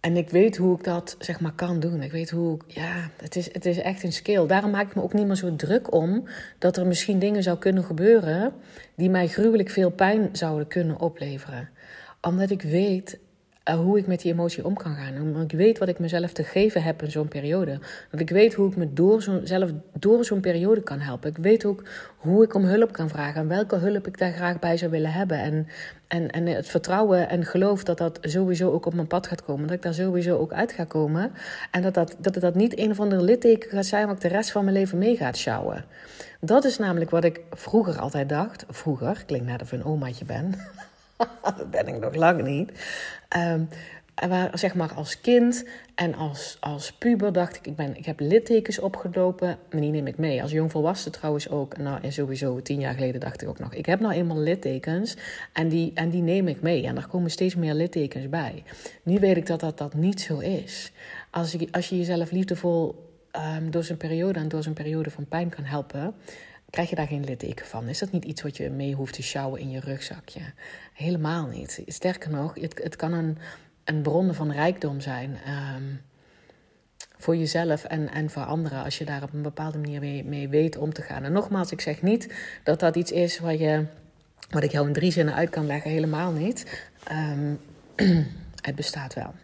En 0.00 0.16
ik 0.16 0.30
weet 0.30 0.56
hoe 0.56 0.76
ik 0.76 0.84
dat 0.84 1.16
zeg 1.18 1.40
maar 1.40 1.52
kan 1.52 1.80
doen. 1.80 2.02
Ik 2.02 2.12
weet 2.12 2.30
hoe, 2.30 2.58
ja, 2.66 3.10
het 3.16 3.36
is, 3.36 3.52
het 3.52 3.66
is 3.66 3.78
echt 3.78 4.02
een 4.02 4.12
skill. 4.12 4.46
Daarom 4.46 4.70
maak 4.70 4.86
ik 4.86 4.94
me 4.94 5.02
ook 5.02 5.12
niet 5.12 5.26
meer 5.26 5.36
zo 5.36 5.56
druk 5.56 5.92
om 5.94 6.24
dat 6.58 6.76
er 6.76 6.86
misschien 6.86 7.18
dingen 7.18 7.42
zou 7.42 7.58
kunnen 7.58 7.84
gebeuren 7.84 8.52
die 8.94 9.10
mij 9.10 9.28
gruwelijk 9.28 9.70
veel 9.70 9.90
pijn 9.90 10.28
zouden 10.32 10.66
kunnen 10.66 11.00
opleveren. 11.00 11.68
Omdat 12.20 12.50
ik 12.50 12.62
weet 12.62 13.18
hoe 13.64 13.98
ik 13.98 14.06
met 14.06 14.20
die 14.20 14.32
emotie 14.32 14.64
om 14.64 14.76
kan 14.76 14.94
gaan. 14.94 15.22
Omdat 15.22 15.42
ik 15.42 15.52
weet 15.52 15.78
wat 15.78 15.88
ik 15.88 15.98
mezelf 15.98 16.32
te 16.32 16.44
geven 16.44 16.82
heb 16.82 17.02
in 17.02 17.10
zo'n 17.10 17.28
periode. 17.28 17.78
Dat 18.10 18.20
ik 18.20 18.30
weet 18.30 18.54
hoe 18.54 18.68
ik 18.68 18.76
me 18.76 18.92
door 18.92 19.22
zo'n, 19.22 19.40
zelf 19.44 19.70
door 19.98 20.24
zo'n 20.24 20.40
periode 20.40 20.82
kan 20.82 21.00
helpen. 21.00 21.30
Ik 21.30 21.36
weet 21.36 21.64
ook 21.64 21.82
hoe 22.16 22.44
ik 22.44 22.54
om 22.54 22.64
hulp 22.64 22.92
kan 22.92 23.08
vragen. 23.08 23.40
En 23.40 23.48
welke 23.48 23.76
hulp 23.76 24.06
ik 24.06 24.18
daar 24.18 24.32
graag 24.32 24.58
bij 24.58 24.76
zou 24.76 24.90
willen 24.90 25.12
hebben. 25.12 25.38
En, 25.38 25.66
en, 26.08 26.30
en 26.30 26.46
het 26.46 26.68
vertrouwen 26.68 27.28
en 27.28 27.44
geloof 27.44 27.84
dat 27.84 27.98
dat 27.98 28.18
sowieso 28.20 28.72
ook 28.72 28.86
op 28.86 28.94
mijn 28.94 29.06
pad 29.06 29.26
gaat 29.26 29.44
komen. 29.44 29.66
Dat 29.66 29.76
ik 29.76 29.82
daar 29.82 29.94
sowieso 29.94 30.38
ook 30.38 30.52
uit 30.52 30.72
ga 30.72 30.84
komen. 30.84 31.32
En 31.70 31.82
dat, 31.82 31.94
dat, 31.94 32.16
dat, 32.18 32.34
dat 32.34 32.54
niet 32.54 32.78
een 32.78 32.90
of 32.90 33.00
andere 33.00 33.22
litteken 33.22 33.70
gaat 33.70 33.86
zijn... 33.86 34.06
wat 34.06 34.16
ik 34.16 34.22
de 34.22 34.28
rest 34.28 34.50
van 34.50 34.64
mijn 34.64 34.76
leven 34.76 34.98
mee 34.98 35.16
gaat 35.16 35.36
sjouwen. 35.36 35.84
Dat 36.40 36.64
is 36.64 36.78
namelijk 36.78 37.10
wat 37.10 37.24
ik 37.24 37.40
vroeger 37.50 37.98
altijd 37.98 38.28
dacht. 38.28 38.64
Vroeger, 38.68 39.22
klinkt 39.26 39.46
net 39.46 39.62
of 39.62 39.72
ik 39.72 39.78
een 39.78 39.84
omaatje 39.84 40.24
ben... 40.24 40.54
dat 41.42 41.70
ben 41.70 41.88
ik 41.88 42.00
nog 42.00 42.14
lang 42.14 42.42
niet. 42.42 42.72
Um, 43.36 43.68
zeg 44.52 44.74
maar 44.74 44.92
als 44.92 45.20
kind 45.20 45.64
en 45.94 46.14
als, 46.14 46.56
als 46.60 46.92
puber 46.92 47.32
dacht 47.32 47.56
ik, 47.56 47.66
ik, 47.66 47.76
ben, 47.76 47.96
ik 47.96 48.06
heb 48.06 48.20
littekens 48.20 48.78
opgelopen. 48.78 49.58
Maar 49.70 49.80
die 49.80 49.90
neem 49.90 50.06
ik 50.06 50.18
mee. 50.18 50.42
Als 50.42 50.50
jongvolwassen 50.50 51.12
trouwens 51.12 51.48
ook. 51.48 51.76
Nou, 51.76 52.02
en 52.02 52.12
sowieso 52.12 52.62
tien 52.62 52.80
jaar 52.80 52.94
geleden 52.94 53.20
dacht 53.20 53.42
ik 53.42 53.48
ook 53.48 53.58
nog. 53.58 53.74
Ik 53.74 53.86
heb 53.86 54.00
nou 54.00 54.14
eenmaal 54.14 54.38
littekens 54.38 55.16
en 55.52 55.68
die, 55.68 55.90
en 55.94 56.10
die 56.10 56.22
neem 56.22 56.48
ik 56.48 56.60
mee. 56.62 56.86
En 56.86 56.96
er 56.96 57.06
komen 57.06 57.30
steeds 57.30 57.54
meer 57.54 57.74
littekens 57.74 58.28
bij. 58.28 58.62
Nu 59.02 59.18
weet 59.18 59.36
ik 59.36 59.46
dat 59.46 59.60
dat, 59.60 59.78
dat 59.78 59.94
niet 59.94 60.20
zo 60.20 60.38
is. 60.38 60.92
Als, 61.30 61.52
je, 61.52 61.68
als 61.70 61.88
je 61.88 61.98
jezelf 61.98 62.30
liefdevol 62.30 63.08
um, 63.56 63.70
door 63.70 63.84
zo'n 63.84 63.96
periode 63.96 64.38
en 64.38 64.48
door 64.48 64.62
zo'n 64.62 64.72
periode 64.72 65.10
van 65.10 65.26
pijn 65.26 65.48
kan 65.48 65.64
helpen 65.64 66.14
krijg 66.70 66.90
je 66.90 66.96
daar 66.96 67.06
geen 67.06 67.24
litteken 67.24 67.66
van. 67.66 67.88
Is 67.88 67.98
dat 67.98 68.12
niet 68.12 68.24
iets 68.24 68.42
wat 68.42 68.56
je 68.56 68.70
mee 68.70 68.94
hoeft 68.94 69.14
te 69.14 69.22
sjouwen 69.22 69.60
in 69.60 69.70
je 69.70 69.80
rugzakje? 69.80 70.40
Helemaal 70.92 71.46
niet. 71.46 71.82
Sterker 71.86 72.30
nog, 72.30 72.54
het, 72.54 72.80
het 72.82 72.96
kan 72.96 73.12
een, 73.12 73.38
een 73.84 74.02
bron 74.02 74.34
van 74.34 74.52
rijkdom 74.52 75.00
zijn. 75.00 75.38
Um, 75.76 76.00
voor 77.20 77.36
jezelf 77.36 77.84
en, 77.84 78.10
en 78.10 78.30
voor 78.30 78.44
anderen. 78.44 78.84
Als 78.84 78.98
je 78.98 79.04
daar 79.04 79.22
op 79.22 79.32
een 79.32 79.42
bepaalde 79.42 79.78
manier 79.78 80.00
mee, 80.00 80.24
mee 80.24 80.48
weet 80.48 80.76
om 80.76 80.92
te 80.92 81.02
gaan. 81.02 81.24
En 81.24 81.32
nogmaals, 81.32 81.72
ik 81.72 81.80
zeg 81.80 82.02
niet 82.02 82.34
dat 82.64 82.80
dat 82.80 82.96
iets 82.96 83.12
is 83.12 83.38
wat, 83.38 83.58
je, 83.58 83.84
wat 84.50 84.62
ik 84.62 84.72
jou 84.72 84.86
in 84.86 84.92
drie 84.92 85.12
zinnen 85.12 85.34
uit 85.34 85.50
kan 85.50 85.66
leggen. 85.66 85.90
Helemaal 85.90 86.32
niet. 86.32 86.88
Um, 87.12 87.60
het 88.66 88.74
bestaat 88.74 89.14
wel. 89.14 89.34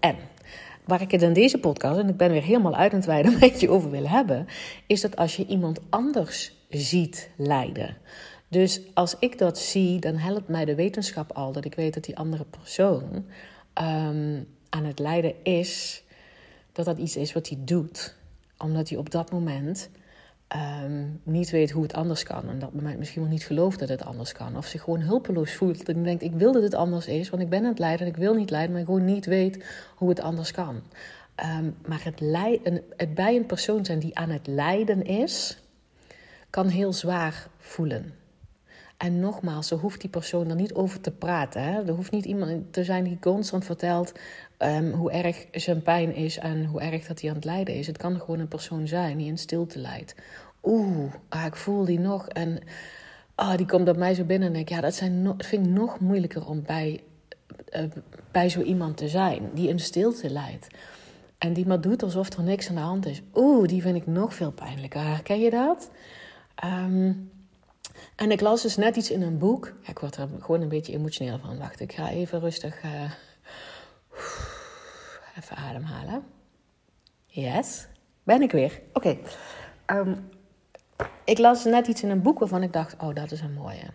En 0.00 0.16
waar 0.84 1.00
ik 1.00 1.10
het 1.10 1.22
in 1.22 1.32
deze 1.32 1.58
podcast, 1.58 1.98
en 1.98 2.08
ik 2.08 2.16
ben 2.16 2.30
weer 2.30 2.42
helemaal 2.42 2.76
uit 2.76 2.92
het 2.92 3.04
wijden 3.04 3.38
met 3.40 3.60
je 3.60 3.70
over 3.70 3.90
wil 3.90 4.08
hebben, 4.08 4.46
is 4.86 5.00
dat 5.00 5.16
als 5.16 5.36
je 5.36 5.46
iemand 5.46 5.80
anders 5.88 6.61
ziet 6.80 7.30
lijden. 7.36 7.96
Dus 8.48 8.80
als 8.94 9.16
ik 9.18 9.38
dat 9.38 9.58
zie, 9.58 10.00
dan 10.00 10.16
helpt 10.16 10.48
mij 10.48 10.64
de 10.64 10.74
wetenschap 10.74 11.32
al 11.32 11.52
dat 11.52 11.64
ik 11.64 11.74
weet 11.74 11.94
dat 11.94 12.04
die 12.04 12.16
andere 12.16 12.44
persoon 12.44 13.02
um, 13.82 14.48
aan 14.68 14.84
het 14.84 14.98
lijden 14.98 15.34
is, 15.42 16.02
dat 16.72 16.84
dat 16.84 16.98
iets 16.98 17.16
is 17.16 17.32
wat 17.32 17.48
hij 17.48 17.58
doet. 17.60 18.16
Omdat 18.58 18.88
hij 18.88 18.98
op 18.98 19.10
dat 19.10 19.32
moment 19.32 19.90
um, 20.84 21.20
niet 21.22 21.50
weet 21.50 21.70
hoe 21.70 21.82
het 21.82 21.94
anders 21.94 22.22
kan. 22.22 22.48
En 22.48 22.58
dat 22.58 22.74
moment 22.74 22.98
misschien 22.98 23.22
wel 23.22 23.30
niet 23.30 23.44
gelooft 23.44 23.78
dat 23.78 23.88
het 23.88 24.04
anders 24.04 24.32
kan. 24.32 24.56
Of 24.56 24.66
zich 24.66 24.82
gewoon 24.82 25.00
hulpeloos 25.00 25.52
voelt. 25.52 25.88
En 25.88 26.02
denkt, 26.02 26.22
ik 26.22 26.32
wil 26.32 26.52
dat 26.52 26.62
het 26.62 26.74
anders 26.74 27.06
is, 27.06 27.30
want 27.30 27.42
ik 27.42 27.48
ben 27.48 27.62
aan 27.62 27.70
het 27.70 27.78
lijden 27.78 28.06
en 28.06 28.12
ik 28.12 28.18
wil 28.18 28.34
niet 28.34 28.50
lijden, 28.50 28.72
maar 28.72 28.84
gewoon 28.84 29.04
niet 29.04 29.26
weet 29.26 29.64
hoe 29.96 30.08
het 30.08 30.20
anders 30.20 30.50
kan. 30.50 30.82
Um, 31.58 31.76
maar 31.86 32.04
het, 32.04 32.20
het 32.96 33.14
bij 33.14 33.36
een 33.36 33.46
persoon 33.46 33.84
zijn 33.84 33.98
die 33.98 34.18
aan 34.18 34.30
het 34.30 34.46
lijden 34.46 35.04
is, 35.04 35.61
kan 36.52 36.68
heel 36.68 36.92
zwaar 36.92 37.46
voelen. 37.58 38.14
En 38.96 39.20
nogmaals, 39.20 39.70
er 39.70 39.78
hoeft 39.78 40.00
die 40.00 40.10
persoon 40.10 40.48
er 40.48 40.56
niet 40.56 40.74
over 40.74 41.00
te 41.00 41.10
praten. 41.10 41.62
Hè? 41.62 41.86
Er 41.86 41.92
hoeft 41.92 42.10
niet 42.10 42.24
iemand 42.24 42.72
te 42.72 42.84
zijn 42.84 43.04
die 43.04 43.18
constant 43.20 43.64
vertelt 43.64 44.12
um, 44.58 44.92
hoe 44.92 45.12
erg 45.12 45.46
zijn 45.52 45.82
pijn 45.82 46.14
is 46.14 46.38
en 46.38 46.64
hoe 46.64 46.80
erg 46.80 47.06
dat 47.06 47.20
hij 47.20 47.30
aan 47.30 47.36
het 47.36 47.44
lijden 47.44 47.74
is. 47.74 47.86
Het 47.86 47.96
kan 47.96 48.20
gewoon 48.20 48.38
een 48.38 48.48
persoon 48.48 48.86
zijn 48.86 49.16
die 49.16 49.26
in 49.26 49.38
stilte 49.38 49.78
lijdt. 49.78 50.14
Oeh, 50.62 51.12
ah, 51.28 51.44
ik 51.44 51.56
voel 51.56 51.84
die 51.84 52.00
nog. 52.00 52.28
En 52.28 52.58
ah, 53.34 53.56
die 53.56 53.66
komt 53.66 53.88
op 53.88 53.96
mij 53.96 54.14
zo 54.14 54.24
binnen 54.24 54.48
en 54.48 54.54
denk 54.54 54.68
ja, 54.68 54.80
dat, 54.80 54.94
zijn 54.94 55.34
vind 55.38 55.66
ik 55.66 55.72
nog 55.72 56.00
moeilijker 56.00 56.46
om 56.46 56.62
bij, 56.62 57.00
uh, 57.76 57.82
bij 58.30 58.48
zo 58.48 58.62
iemand 58.62 58.96
te 58.96 59.08
zijn 59.08 59.50
die 59.54 59.68
in 59.68 59.78
stilte 59.78 60.30
lijdt. 60.30 60.66
En 61.38 61.52
die 61.52 61.66
maar 61.66 61.80
doet 61.80 62.02
alsof 62.02 62.28
er 62.28 62.42
niks 62.42 62.68
aan 62.68 62.74
de 62.74 62.80
hand 62.80 63.06
is. 63.06 63.22
Oeh, 63.34 63.68
die 63.68 63.82
vind 63.82 63.96
ik 63.96 64.06
nog 64.06 64.34
veel 64.34 64.52
pijnlijker. 64.52 65.00
Herken 65.00 65.40
je 65.40 65.50
dat? 65.50 65.90
Um, 66.64 67.30
en 68.16 68.30
ik 68.30 68.40
las 68.40 68.62
dus 68.62 68.76
net 68.76 68.96
iets 68.96 69.10
in 69.10 69.22
een 69.22 69.38
boek. 69.38 69.72
ik 69.84 69.98
word 69.98 70.16
er 70.16 70.28
gewoon 70.40 70.60
een 70.60 70.68
beetje 70.68 70.92
emotioneel 70.92 71.38
van. 71.38 71.58
Wacht, 71.58 71.80
ik 71.80 71.92
ga 71.92 72.10
even 72.10 72.40
rustig. 72.40 72.82
Uh, 72.84 73.12
even 75.38 75.56
ademhalen. 75.56 76.24
Yes. 77.26 77.86
Ben 78.22 78.42
ik 78.42 78.52
weer. 78.52 78.80
Oké. 78.92 79.18
Um, 79.86 80.28
ik 81.24 81.38
las 81.38 81.64
net 81.64 81.86
iets 81.86 82.02
in 82.02 82.10
een 82.10 82.22
boek 82.22 82.38
waarvan 82.38 82.62
ik 82.62 82.72
dacht: 82.72 82.96
oh, 82.98 83.14
dat 83.14 83.30
is 83.30 83.40
een 83.40 83.54
mooie. 83.54 83.90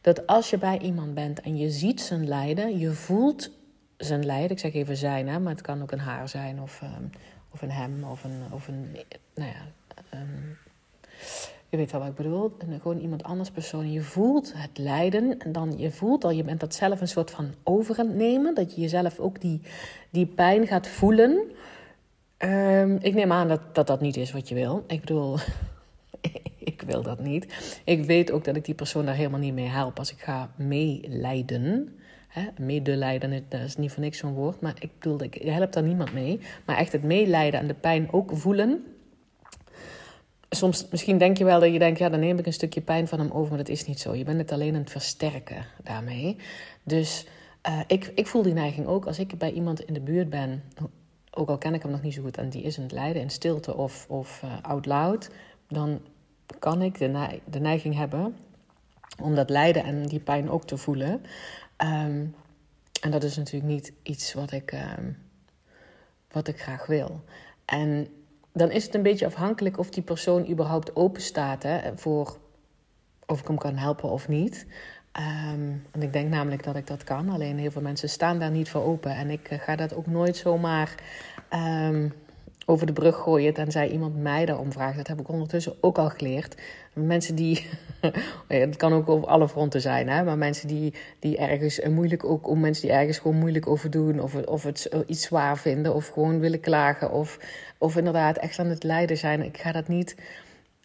Dat 0.00 0.26
als 0.26 0.50
je 0.50 0.58
bij 0.58 0.78
iemand 0.78 1.14
bent 1.14 1.40
en 1.40 1.56
je 1.56 1.70
ziet 1.70 2.00
zijn 2.00 2.28
lijden, 2.28 2.78
je 2.78 2.92
voelt 2.92 3.50
zijn 3.96 4.24
lijden. 4.24 4.50
Ik 4.50 4.58
zeg 4.58 4.74
even 4.74 4.96
zijn, 4.96 5.28
hè, 5.28 5.38
maar 5.38 5.52
het 5.52 5.62
kan 5.62 5.82
ook 5.82 5.92
een 5.92 5.98
haar 5.98 6.28
zijn, 6.28 6.60
of, 6.60 6.80
um, 6.82 7.10
of 7.50 7.62
een 7.62 7.70
hem, 7.70 8.04
of 8.04 8.24
een. 8.24 8.42
Of 8.50 8.68
een 8.68 8.96
nou 9.34 9.50
ja. 9.50 9.66
Je 11.76 11.82
weet 11.82 11.92
wel 11.92 12.00
wat 12.00 12.10
ik 12.10 12.16
bedoel. 12.16 12.52
En 12.58 12.80
gewoon 12.80 12.98
iemand 12.98 13.22
anders 13.22 13.50
persoon. 13.50 13.92
Je 13.92 14.00
voelt 14.00 14.52
het 14.56 14.78
lijden. 14.78 15.38
En 15.38 15.52
dan 15.52 15.78
je 15.78 15.90
voelt 15.90 16.24
al, 16.24 16.30
je 16.30 16.44
bent 16.44 16.60
dat 16.60 16.74
zelf 16.74 17.00
een 17.00 17.08
soort 17.08 17.30
van 17.30 17.54
overnemen. 17.62 18.54
Dat 18.54 18.74
je 18.74 18.80
jezelf 18.80 19.18
ook 19.18 19.40
die, 19.40 19.60
die 20.10 20.26
pijn 20.26 20.66
gaat 20.66 20.86
voelen. 20.86 21.42
Um, 22.38 22.98
ik 23.00 23.14
neem 23.14 23.32
aan 23.32 23.48
dat, 23.48 23.74
dat 23.74 23.86
dat 23.86 24.00
niet 24.00 24.16
is 24.16 24.32
wat 24.32 24.48
je 24.48 24.54
wil. 24.54 24.84
Ik 24.86 25.00
bedoel, 25.00 25.38
ik 26.72 26.82
wil 26.86 27.02
dat 27.02 27.20
niet. 27.20 27.80
Ik 27.84 28.04
weet 28.04 28.30
ook 28.30 28.44
dat 28.44 28.56
ik 28.56 28.64
die 28.64 28.74
persoon 28.74 29.06
daar 29.06 29.14
helemaal 29.14 29.40
niet 29.40 29.54
mee 29.54 29.68
help 29.68 29.98
als 29.98 30.12
ik 30.12 30.18
ga 30.20 30.50
meelijden. 30.56 31.98
Medelijden, 32.58 33.44
dat 33.48 33.60
is 33.60 33.76
niet 33.76 33.92
voor 33.92 34.02
niks 34.02 34.18
zo'n 34.18 34.34
woord. 34.34 34.60
Maar 34.60 34.74
ik 34.78 34.90
bedoel, 34.98 35.22
ik 35.22 35.34
help 35.34 35.72
daar 35.72 35.82
niemand 35.82 36.12
mee. 36.12 36.40
Maar 36.66 36.76
echt 36.76 36.92
het 36.92 37.02
meelijden 37.02 37.60
en 37.60 37.66
de 37.66 37.74
pijn 37.74 38.12
ook 38.12 38.30
voelen 38.34 38.84
soms, 40.50 40.86
misschien 40.90 41.18
denk 41.18 41.38
je 41.38 41.44
wel 41.44 41.60
dat 41.60 41.72
je 41.72 41.78
denkt, 41.78 41.98
ja, 41.98 42.08
dan 42.08 42.20
neem 42.20 42.38
ik 42.38 42.46
een 42.46 42.52
stukje 42.52 42.80
pijn 42.80 43.08
van 43.08 43.18
hem 43.18 43.30
over, 43.30 43.48
maar 43.48 43.58
dat 43.58 43.68
is 43.68 43.86
niet 43.86 44.00
zo. 44.00 44.14
Je 44.14 44.24
bent 44.24 44.38
het 44.38 44.52
alleen 44.52 44.74
aan 44.74 44.80
het 44.80 44.90
versterken 44.90 45.66
daarmee. 45.82 46.36
Dus 46.82 47.26
uh, 47.68 47.80
ik, 47.86 48.12
ik 48.14 48.26
voel 48.26 48.42
die 48.42 48.52
neiging 48.52 48.86
ook 48.86 49.06
als 49.06 49.18
ik 49.18 49.38
bij 49.38 49.52
iemand 49.52 49.80
in 49.80 49.94
de 49.94 50.00
buurt 50.00 50.30
ben, 50.30 50.62
ook 51.30 51.48
al 51.48 51.58
ken 51.58 51.74
ik 51.74 51.82
hem 51.82 51.90
nog 51.90 52.02
niet 52.02 52.14
zo 52.14 52.22
goed 52.22 52.36
en 52.36 52.48
die 52.48 52.62
is 52.62 52.76
aan 52.76 52.82
het 52.82 52.92
lijden 52.92 53.22
in 53.22 53.30
stilte 53.30 53.76
of, 53.76 54.06
of 54.08 54.42
uh, 54.44 54.52
out 54.62 54.86
loud, 54.86 55.30
dan 55.68 56.00
kan 56.58 56.82
ik 56.82 56.98
de, 56.98 57.40
de 57.44 57.60
neiging 57.60 57.94
hebben 57.94 58.36
om 59.22 59.34
dat 59.34 59.50
lijden 59.50 59.84
en 59.84 60.06
die 60.06 60.20
pijn 60.20 60.50
ook 60.50 60.64
te 60.64 60.76
voelen. 60.76 61.12
Um, 61.84 62.34
en 63.00 63.10
dat 63.10 63.22
is 63.22 63.36
natuurlijk 63.36 63.72
niet 63.72 63.92
iets 64.02 64.34
wat 64.34 64.52
ik, 64.52 64.72
um, 64.72 65.18
wat 66.30 66.48
ik 66.48 66.60
graag 66.60 66.86
wil. 66.86 67.24
En 67.64 68.08
dan 68.56 68.70
is 68.70 68.84
het 68.84 68.94
een 68.94 69.02
beetje 69.02 69.26
afhankelijk 69.26 69.78
of 69.78 69.90
die 69.90 70.02
persoon 70.02 70.50
überhaupt 70.50 70.96
open 70.96 71.22
staat 71.22 71.62
hè, 71.62 71.96
voor 71.96 72.36
of 73.26 73.40
ik 73.40 73.46
hem 73.46 73.58
kan 73.58 73.76
helpen 73.76 74.10
of 74.10 74.28
niet. 74.28 74.66
Um, 75.52 75.82
want 75.92 76.04
ik 76.04 76.12
denk 76.12 76.30
namelijk 76.30 76.64
dat 76.64 76.76
ik 76.76 76.86
dat 76.86 77.04
kan. 77.04 77.28
Alleen 77.28 77.58
heel 77.58 77.70
veel 77.70 77.82
mensen 77.82 78.08
staan 78.08 78.38
daar 78.38 78.50
niet 78.50 78.68
voor 78.68 78.82
open. 78.82 79.10
En 79.10 79.30
ik 79.30 79.50
uh, 79.50 79.58
ga 79.58 79.76
dat 79.76 79.94
ook 79.94 80.06
nooit 80.06 80.36
zomaar 80.36 80.94
um, 81.50 82.12
over 82.68 82.86
de 82.86 82.92
brug 82.92 83.16
gooien 83.16 83.54
tenzij 83.54 83.88
iemand 83.88 84.16
mij 84.16 84.46
daarom 84.46 84.72
vraagt. 84.72 84.96
Dat 84.96 85.06
heb 85.06 85.20
ik 85.20 85.28
ondertussen 85.28 85.74
ook 85.80 85.98
al 85.98 86.08
geleerd. 86.08 86.56
Mensen 86.92 87.34
die, 87.34 87.66
het 88.48 88.76
kan 88.76 88.92
ook 88.92 89.08
op 89.08 89.24
alle 89.24 89.48
fronten 89.48 89.80
zijn, 89.80 90.08
hè? 90.08 90.24
maar 90.24 90.38
mensen 90.38 90.68
die, 90.68 90.94
die 91.18 91.36
ergens 91.36 91.80
moeilijk, 91.80 92.24
ook 92.24 92.48
om 92.48 92.60
mensen 92.60 92.88
die 92.88 92.96
ergens 92.96 93.18
gewoon 93.18 93.38
moeilijk 93.38 93.66
over 93.66 93.90
doen, 93.90 94.20
of, 94.20 94.34
of 94.34 94.62
het 94.62 94.90
iets 95.06 95.22
zwaar 95.22 95.58
vinden, 95.58 95.94
of 95.94 96.08
gewoon 96.08 96.40
willen 96.40 96.60
klagen, 96.60 97.12
of, 97.12 97.38
of 97.78 97.96
inderdaad 97.96 98.36
echt 98.36 98.58
aan 98.58 98.66
het 98.66 98.82
lijden 98.82 99.16
zijn. 99.16 99.42
Ik 99.42 99.58
ga 99.58 99.72
dat 99.72 99.88
niet 99.88 100.16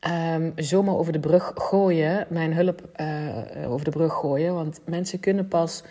um, 0.08 0.54
zomaar 0.56 0.96
over 0.96 1.14
de 1.14 1.20
brug 1.20 1.52
gooien, 1.56 2.26
mijn 2.30 2.54
hulp 2.54 2.90
uh, 3.02 3.72
over 3.72 3.86
de 3.86 3.92
brug 3.92 4.14
gooien, 4.14 4.54
want 4.54 4.82
mensen 4.86 5.20
kunnen 5.20 5.48
pas 5.48 5.84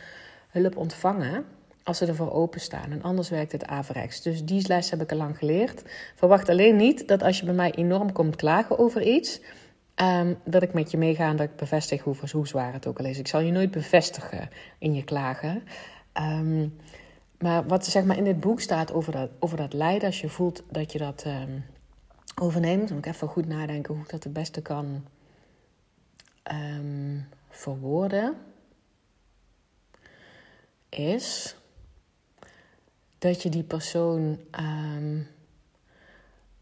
hulp 0.49 0.76
ontvangen 0.76 1.44
als 1.82 1.99
ze 1.99 2.06
ervoor 2.06 2.32
openstaan. 2.32 2.90
En 2.90 3.02
anders 3.02 3.28
werkt 3.28 3.52
het 3.52 3.66
averechts. 3.66 4.22
Dus 4.22 4.44
die 4.44 4.68
les 4.68 4.90
heb 4.90 5.02
ik 5.02 5.12
al 5.12 5.16
lang 5.16 5.38
geleerd. 5.38 5.82
Verwacht 6.14 6.49
alleen 6.49 6.76
niet 6.76 7.08
dat 7.08 7.22
als 7.22 7.38
je 7.38 7.44
bij 7.44 7.54
mij 7.54 7.70
enorm 7.70 8.12
komt 8.12 8.37
klagen 8.37 8.78
over 8.78 9.02
iets, 9.02 9.40
um, 9.96 10.38
dat 10.44 10.62
ik 10.62 10.72
met 10.72 10.90
je 10.90 10.96
meega 10.96 11.28
en 11.28 11.37
dat 11.37 11.46
ik 11.46 11.56
bevestig 11.56 12.02
hoe, 12.02 12.14
hoe 12.32 12.49
zwaar 12.49 12.72
het 12.72 12.87
ook 12.87 12.99
al 12.99 13.04
is. 13.04 13.18
Ik 13.18 13.28
zal 13.28 13.40
je 13.40 13.52
nooit 13.52 13.70
bevestigen 13.70 14.49
in 14.78 14.94
je 14.94 15.04
klagen. 15.04 15.62
Um, 16.14 16.76
maar 17.38 17.66
wat 17.66 17.87
zeg 17.87 18.04
maar 18.04 18.16
in 18.16 18.25
dit 18.25 18.40
boek 18.40 18.60
staat 18.60 18.92
over 18.92 19.12
dat, 19.12 19.30
over 19.38 19.56
dat 19.56 19.72
lijden, 19.72 20.06
als 20.06 20.20
je 20.20 20.28
voelt 20.28 20.62
dat 20.70 20.92
je 20.92 20.99
dat 20.99 21.25
um, 21.26 21.64
overneemt, 22.40 22.90
moet 22.90 23.06
ik 23.06 23.12
even 23.12 23.28
goed 23.28 23.46
nadenken 23.46 23.94
hoe 23.94 24.02
ik 24.02 24.10
dat 24.10 24.25
het 24.25 24.32
beste 24.32 24.62
kan 24.62 25.04
verwoorden, 27.49 28.34
is 30.88 31.56
dat 33.21 33.43
je 33.43 33.49
die 33.49 33.62
persoon 33.62 34.39
um, 34.61 35.27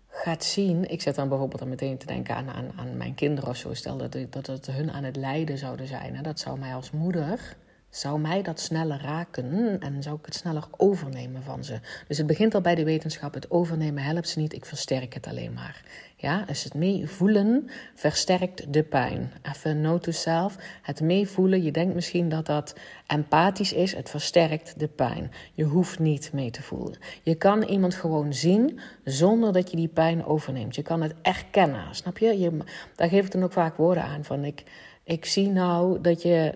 gaat 0.09 0.45
zien. 0.45 0.91
Ik 0.91 1.03
zet 1.03 1.15
dan 1.15 1.29
bijvoorbeeld 1.29 1.61
dan 1.61 1.69
meteen 1.69 1.99
te 1.99 2.07
denken 2.07 2.35
aan, 2.35 2.51
aan, 2.51 2.73
aan 2.77 2.97
mijn 2.97 3.15
kinderen 3.15 3.51
of 3.51 3.57
zo. 3.57 3.75
Stel 3.75 3.97
dat, 3.97 4.17
dat 4.31 4.47
het 4.47 4.67
hun 4.67 4.93
aan 4.93 5.05
het 5.05 5.17
lijden 5.17 5.59
zouden 5.59 5.87
zijn. 5.87 6.17
Hè? 6.17 6.23
Dat 6.23 6.39
zou 6.39 6.59
mij 6.59 6.75
als 6.75 6.91
moeder 6.91 7.57
zou 7.91 8.21
mij 8.21 8.43
dat 8.43 8.61
sneller 8.61 9.01
raken 9.01 9.77
en 9.81 10.03
zou 10.03 10.17
ik 10.17 10.25
het 10.25 10.35
sneller 10.35 10.65
overnemen 10.77 11.43
van 11.43 11.65
ze. 11.65 11.81
Dus 12.09 12.19
het 12.19 12.27
begint 12.27 12.55
al 12.55 12.61
bij 12.61 12.75
de 12.75 12.85
wetenschap. 12.85 13.35
Het 13.35 13.51
overnemen 13.51 14.03
helpt 14.03 14.29
ze 14.29 14.39
niet, 14.39 14.53
ik 14.53 14.65
versterk 14.65 15.15
het 15.15 15.27
alleen 15.27 15.53
maar. 15.53 15.83
Ja, 16.17 16.45
dus 16.45 16.65
het 16.65 16.75
meevoelen 16.75 17.69
versterkt 17.95 18.73
de 18.73 18.83
pijn. 18.83 19.33
Even 19.43 19.81
note 19.81 20.01
to 20.01 20.11
self. 20.11 20.57
Het 20.83 21.01
meevoelen, 21.01 21.63
je 21.63 21.71
denkt 21.71 21.95
misschien 21.95 22.29
dat 22.29 22.47
dat 22.47 22.75
empathisch 23.07 23.73
is. 23.73 23.95
Het 23.95 24.11
versterkt 24.11 24.79
de 24.79 24.89
pijn. 24.89 25.31
Je 25.55 25.65
hoeft 25.65 25.99
niet 25.99 26.33
mee 26.33 26.51
te 26.51 26.63
voelen. 26.63 26.99
Je 27.23 27.35
kan 27.35 27.63
iemand 27.63 27.95
gewoon 27.95 28.35
zien 28.35 28.81
zonder 29.05 29.53
dat 29.53 29.71
je 29.71 29.77
die 29.77 29.89
pijn 29.89 30.25
overneemt. 30.25 30.75
Je 30.75 30.83
kan 30.83 31.03
het 31.03 31.15
erkennen, 31.23 31.95
snap 31.95 32.19
je? 32.19 32.39
je 32.39 32.57
daar 32.95 33.09
geef 33.09 33.25
ik 33.25 33.33
dan 33.33 33.45
ook 33.45 33.53
vaak 33.53 33.77
woorden 33.77 34.03
aan 34.03 34.25
van 34.25 34.45
ik... 34.45 34.65
Ik 35.05 35.25
zie 35.25 35.49
nou 35.49 36.01
dat 36.01 36.23
je 36.23 36.55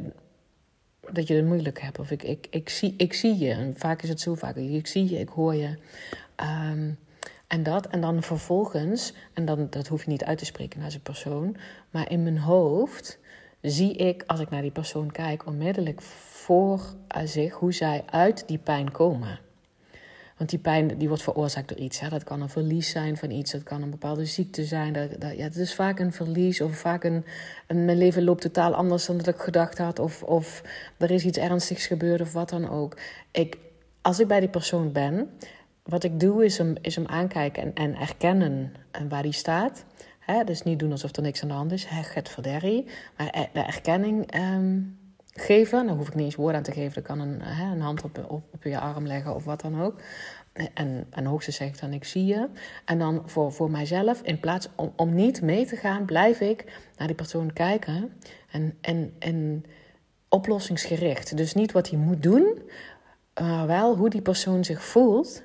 dat 1.11 1.27
je 1.27 1.35
het 1.35 1.45
moeilijk 1.45 1.81
hebt. 1.81 1.99
Of 1.99 2.11
ik, 2.11 2.23
ik, 2.23 2.47
ik, 2.51 2.69
zie, 2.69 2.95
ik 2.97 3.13
zie 3.13 3.39
je. 3.39 3.51
En 3.51 3.75
vaak 3.77 4.03
is 4.03 4.09
het 4.09 4.21
zo 4.21 4.35
vaak. 4.35 4.57
Ik 4.57 4.87
zie 4.87 5.11
je, 5.11 5.19
ik 5.19 5.29
hoor 5.29 5.55
je. 5.55 5.77
Ehm, 6.37 6.91
en 7.47 7.63
dat. 7.63 7.87
En 7.87 8.01
dan 8.01 8.23
vervolgens, 8.23 9.13
en 9.33 9.45
dan, 9.45 9.67
dat 9.71 9.87
hoef 9.87 10.05
je 10.05 10.11
niet 10.11 10.25
uit 10.25 10.39
te 10.39 10.45
spreken 10.45 10.81
naar 10.81 10.91
zijn 10.91 11.03
persoon. 11.03 11.57
Maar 11.91 12.11
in 12.11 12.23
mijn 12.23 12.39
hoofd 12.39 13.19
zie 13.61 13.95
ik, 13.95 14.25
als 14.27 14.41
ik 14.41 14.51
naar 14.51 14.63
die 14.63 14.71
persoon 14.71 15.11
kijk, 15.11 15.47
onmiddellijk 15.47 16.03
voor 16.03 16.81
zich 17.25 17.55
hoe 17.55 17.73
zij 17.73 18.03
uit 18.11 18.45
die 18.47 18.59
pijn 18.59 18.91
komen. 18.91 19.39
Want 20.43 20.55
die 20.55 20.63
pijn 20.63 20.99
die 20.99 21.09
wordt 21.09 21.23
veroorzaakt 21.23 21.69
door 21.69 21.79
iets. 21.79 22.01
Hè. 22.01 22.09
Dat 22.09 22.25
kan 22.25 22.41
een 22.41 22.49
verlies 22.49 22.91
zijn 22.91 23.17
van 23.17 23.31
iets, 23.31 23.53
dat 23.53 23.63
kan 23.63 23.83
een 23.83 23.91
bepaalde 23.91 24.25
ziekte 24.25 24.65
zijn. 24.65 24.93
Dat, 24.93 25.21
dat, 25.21 25.37
ja, 25.37 25.43
het 25.43 25.57
is 25.57 25.75
vaak 25.75 25.99
een 25.99 26.13
verlies 26.13 26.61
of 26.61 26.77
vaak 26.77 27.05
een, 27.05 27.25
Mijn 27.67 27.99
leven 27.99 28.25
loopt 28.25 28.41
totaal 28.41 28.75
anders 28.75 29.07
dan 29.07 29.17
dat 29.17 29.27
ik 29.27 29.41
gedacht 29.41 29.79
had. 29.79 29.99
Of, 29.99 30.23
of 30.23 30.63
er 30.97 31.11
is 31.11 31.25
iets 31.25 31.39
ernstigs 31.39 31.87
gebeurd 31.87 32.21
of 32.21 32.33
wat 32.33 32.49
dan 32.49 32.69
ook. 32.69 32.97
Ik, 33.31 33.59
als 34.01 34.21
ik 34.21 34.27
bij 34.27 34.41
die 34.41 34.49
persoon 34.49 34.93
ben, 34.93 35.31
wat 35.83 36.05
ik 36.05 36.21
doe 36.21 36.45
is 36.45 36.59
hem, 36.59 36.75
is 36.81 36.95
hem 36.95 37.07
aankijken 37.07 37.63
en, 37.63 37.75
en 37.75 37.95
erkennen 37.95 38.73
waar 39.09 39.23
die 39.23 39.33
staat. 39.33 39.85
Hè, 40.19 40.45
dus 40.45 40.63
niet 40.63 40.79
doen 40.79 40.91
alsof 40.91 41.17
er 41.17 41.23
niks 41.23 41.43
aan 41.43 41.49
de 41.49 41.55
hand 41.55 41.73
is. 41.73 41.87
Het 41.89 42.29
verderrie. 42.29 42.87
Maar 43.17 43.49
de 43.53 43.61
erkenning 43.61 44.35
um, 44.35 45.01
geven. 45.35 45.87
Daar 45.87 45.97
hoef 45.97 46.09
ik 46.09 46.15
niet 46.15 46.25
eens 46.25 46.35
woord 46.35 46.55
aan 46.55 46.63
te 46.63 46.73
geven. 46.73 46.99
Ik 46.99 47.05
kan 47.05 47.21
een, 47.21 47.41
een 47.73 47.81
hand 47.81 48.03
op, 48.03 48.19
op, 48.29 48.43
op, 48.53 48.63
je 48.63 48.79
arm 48.79 49.07
leggen 49.07 49.35
of 49.35 49.45
wat 49.45 49.61
dan 49.61 49.83
ook. 49.83 50.01
En, 50.53 51.07
en 51.11 51.25
hoogstens 51.25 51.57
zeg 51.57 51.69
ik 51.69 51.81
dan 51.81 51.93
ik 51.93 52.05
zie 52.05 52.25
je. 52.25 52.49
En 52.85 52.99
dan 52.99 53.23
voor, 53.25 53.53
voor 53.53 53.71
mijzelf, 53.71 54.23
in 54.23 54.41
plaats 54.41 54.69
om, 54.75 54.93
om 54.97 55.15
niet 55.15 55.43
mee 55.43 55.67
te 55.67 55.77
gaan, 55.77 56.05
blijf 56.05 56.41
ik 56.41 56.81
naar 56.97 57.07
die 57.07 57.17
persoon 57.17 57.53
kijken. 57.53 58.13
En, 58.51 58.79
en, 58.81 59.15
en 59.19 59.65
oplossingsgericht. 60.29 61.37
Dus 61.37 61.55
niet 61.55 61.73
wat 61.73 61.91
hij 61.91 61.99
moet 61.99 62.23
doen, 62.23 62.63
maar 63.35 63.67
wel 63.67 63.97
hoe 63.97 64.11
die 64.11 64.23
persoon 64.23 64.65
zich 64.65 64.85
voelt 64.85 65.43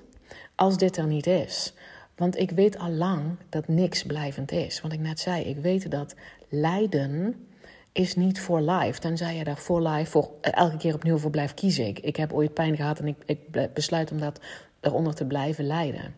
als 0.55 0.77
dit 0.77 0.97
er 0.97 1.07
niet 1.07 1.27
is. 1.27 1.73
Want 2.15 2.37
ik 2.37 2.51
weet 2.51 2.77
al 2.79 2.89
lang 2.89 3.23
dat 3.49 3.67
niks 3.67 4.03
blijvend 4.03 4.51
is. 4.51 4.81
Want 4.81 4.93
ik 4.93 4.99
net 4.99 5.19
zei, 5.19 5.43
ik 5.43 5.57
weet 5.57 5.91
dat 5.91 6.15
lijden 6.49 7.45
is 7.91 8.15
niet 8.15 8.39
voor 8.39 8.61
life. 8.61 8.99
Tenzij 8.99 9.35
je 9.35 9.43
daar 9.43 9.57
voor 9.57 9.81
life 9.81 10.11
voor 10.11 10.31
elke 10.41 10.77
keer 10.77 10.93
opnieuw 10.93 11.17
voor 11.17 11.31
blijft 11.31 11.53
kiezen. 11.53 11.87
Ik, 11.87 11.99
ik 11.99 12.15
heb 12.15 12.33
ooit 12.33 12.53
pijn 12.53 12.75
gehad 12.75 12.99
en 12.99 13.07
ik, 13.07 13.17
ik 13.25 13.73
besluit 13.73 14.11
om 14.11 14.19
dat 14.19 14.39
eronder 14.87 15.15
te 15.15 15.25
blijven 15.25 15.65
lijden. 15.65 16.15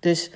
Dus, 0.00 0.30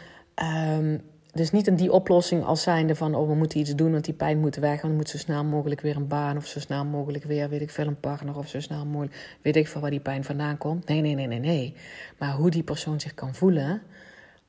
um, 0.66 1.00
dus 1.33 1.50
niet 1.50 1.66
een 1.66 1.76
die 1.76 1.92
oplossing 1.92 2.44
als 2.44 2.62
zijnde 2.62 2.94
van... 2.94 3.14
oh, 3.14 3.28
we 3.28 3.35
moeten 3.35 3.61
iets 3.61 3.74
doen, 3.74 3.92
want 3.92 4.04
die 4.04 4.14
pijn 4.14 4.38
moet 4.38 4.57
weg... 4.57 4.83
en 4.83 4.88
we 4.88 4.94
moeten 4.94 5.18
zo 5.18 5.24
snel 5.24 5.44
mogelijk 5.44 5.81
weer 5.81 5.96
een 5.96 6.09
baan... 6.09 6.37
of 6.37 6.46
zo 6.46 6.61
snel 6.61 6.85
mogelijk 6.85 7.24
weer, 7.24 7.48
weet 7.48 7.61
ik 7.61 7.70
veel, 7.70 7.87
een 7.87 8.00
partner... 8.00 8.37
of 8.37 8.48
zo 8.48 8.61
snel 8.61 8.87
mogelijk, 8.87 9.38
weet 9.42 9.57
ik 9.57 9.68
veel 9.68 9.81
waar 9.81 9.90
die 9.90 10.00
pijn 10.00 10.24
vandaan 10.24 10.59
komt. 10.59 10.88
Nee, 10.88 11.00
nee, 11.00 11.14
nee, 11.14 11.26
nee, 11.26 11.38
nee. 11.38 11.74
Maar 12.18 12.33
hoe 12.33 12.50
die 12.50 12.62
persoon 12.62 13.00
zich 13.00 13.14
kan 13.14 13.35
voelen... 13.35 13.83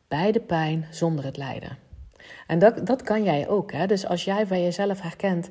bij 0.08 0.32
de 0.32 0.42
pijn 0.42 0.86
zonder 0.92 1.26
het 1.26 1.38
lijden. 1.38 1.78
En 2.48 2.60
dat, 2.60 2.86
dat 2.86 3.02
kan 3.02 3.24
jij 3.24 3.48
ook. 3.48 3.72
Hè? 3.72 3.88
Dus 3.88 4.06
als 4.06 4.24
jij 4.24 4.48
van 4.48 4.62
jezelf 4.62 5.02
herkent, 5.02 5.50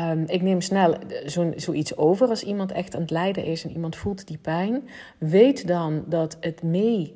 um, 0.00 0.24
ik 0.26 0.42
neem 0.42 0.60
snel 0.60 0.96
zo, 1.26 1.52
zoiets 1.56 1.96
over 1.96 2.28
als 2.28 2.42
iemand 2.42 2.72
echt 2.72 2.94
aan 2.94 3.00
het 3.00 3.10
lijden 3.10 3.44
is 3.44 3.64
en 3.64 3.70
iemand 3.70 3.96
voelt 3.96 4.26
die 4.26 4.38
pijn, 4.38 4.88
weet 5.18 5.66
dan 5.66 6.04
dat 6.06 6.36
het 6.40 6.62
mee 6.62 7.12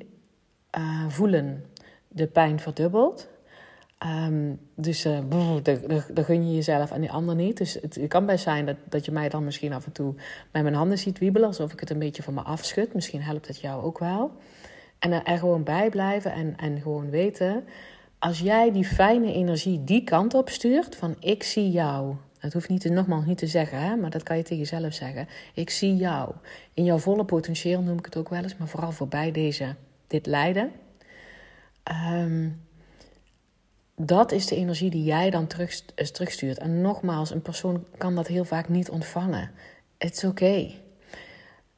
uh, 0.77 1.07
voelen 1.07 1.65
de 2.07 2.27
pijn 2.27 2.59
verdubbelt. 2.59 3.31
Um, 4.27 4.59
dus 4.75 5.05
uh, 5.05 5.19
gun 6.15 6.47
je 6.47 6.55
jezelf 6.55 6.91
en 6.91 7.01
die 7.01 7.11
ander 7.11 7.35
niet. 7.35 7.57
Dus 7.57 7.73
het, 7.73 7.95
het, 7.95 8.07
kan 8.07 8.25
best 8.25 8.43
zijn 8.43 8.65
dat, 8.65 8.75
dat 8.89 9.05
je 9.05 9.11
mij 9.11 9.29
dan 9.29 9.43
misschien 9.43 9.73
af 9.73 9.85
en 9.85 9.91
toe 9.91 10.13
met 10.51 10.63
mijn 10.63 10.75
handen 10.75 10.97
ziet 10.97 11.19
wiebelen, 11.19 11.47
alsof 11.47 11.73
ik 11.73 11.79
het 11.79 11.89
een 11.89 11.99
beetje 11.99 12.23
van 12.23 12.33
me 12.33 12.41
afschud. 12.41 12.93
Misschien 12.93 13.21
helpt 13.21 13.47
het 13.47 13.59
jou 13.59 13.83
ook 13.83 13.99
wel. 13.99 14.31
En 14.99 15.25
er 15.25 15.37
gewoon 15.37 15.63
bij 15.63 15.89
blijven 15.89 16.31
en, 16.31 16.57
en 16.57 16.81
gewoon 16.81 17.09
weten 17.09 17.63
als 18.23 18.39
jij 18.39 18.71
die 18.71 18.85
fijne 18.85 19.33
energie 19.33 19.83
die 19.83 20.03
kant 20.03 20.33
op 20.33 20.49
stuurt, 20.49 20.95
van 20.95 21.15
ik 21.19 21.43
zie 21.43 21.71
jou. 21.71 22.15
Dat 22.39 22.53
hoeft 22.53 22.69
niet, 22.69 22.89
nogmaals 22.89 23.25
niet 23.25 23.37
te 23.37 23.47
zeggen, 23.47 23.79
hè, 23.79 23.95
maar 23.95 24.09
dat 24.09 24.23
kan 24.23 24.37
je 24.37 24.43
tegen 24.43 24.57
jezelf 24.57 24.93
zeggen. 24.93 25.27
Ik 25.53 25.69
zie 25.69 25.95
jou. 25.95 26.33
In 26.73 26.83
jouw 26.83 26.97
volle 26.97 27.25
potentieel 27.25 27.81
noem 27.81 27.97
ik 27.97 28.05
het 28.05 28.17
ook 28.17 28.29
wel 28.29 28.43
eens, 28.43 28.57
maar 28.57 28.67
vooral 28.67 28.91
voorbij 28.91 29.31
deze, 29.31 29.75
dit 30.07 30.25
lijden. 30.25 30.71
Ehm, 31.83 32.49
dat 33.95 34.31
is 34.31 34.45
de 34.45 34.55
energie 34.55 34.89
die 34.89 35.03
jij 35.03 35.29
dan 35.29 35.47
terug, 35.47 35.81
eh, 35.95 36.05
terugstuurt. 36.05 36.57
En 36.57 36.81
nogmaals, 36.81 37.31
een 37.31 37.41
persoon 37.41 37.85
kan 37.97 38.15
dat 38.15 38.27
heel 38.27 38.45
vaak 38.45 38.69
niet 38.69 38.89
ontvangen. 38.89 39.51
Is 39.97 40.23
oké. 40.23 40.71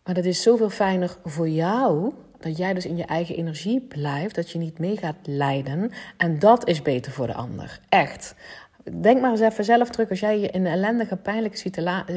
Maar 0.03 0.13
dat 0.13 0.25
is 0.25 0.41
zoveel 0.41 0.69
fijner 0.69 1.17
voor 1.23 1.49
jou 1.49 2.13
dat 2.45 2.58
jij 2.58 2.73
dus 2.73 2.86
in 2.86 2.97
je 2.97 3.05
eigen 3.05 3.36
energie 3.36 3.81
blijft, 3.81 4.36
dat 4.36 4.51
je 4.51 4.58
niet 4.58 4.79
mee 4.79 4.97
gaat 4.97 5.15
lijden. 5.23 5.91
En 6.17 6.39
dat 6.39 6.67
is 6.67 6.81
beter 6.81 7.12
voor 7.12 7.27
de 7.27 7.34
ander. 7.34 7.79
Echt. 7.89 8.36
Denk 9.01 9.21
maar 9.21 9.31
eens 9.31 9.39
even 9.39 9.65
zelf 9.65 9.89
terug 9.89 10.10
als 10.10 10.19
jij 10.19 10.39
je 10.39 10.47
in 10.47 10.65
een 10.65 10.71
ellendige, 10.71 11.15
pijnlijke 11.15 11.71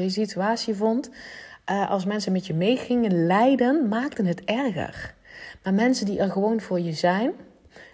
situatie 0.09 0.75
vond. 0.75 1.09
Uh, 1.71 1.89
als 1.89 2.05
mensen 2.05 2.31
met 2.31 2.47
je 2.47 2.53
meegingen 2.53 3.25
lijden, 3.25 3.87
maakten 3.87 4.25
het 4.25 4.43
erger. 4.43 5.15
Maar 5.63 5.73
mensen 5.73 6.05
die 6.05 6.19
er 6.19 6.31
gewoon 6.31 6.61
voor 6.61 6.79
je 6.79 6.93
zijn 6.93 7.31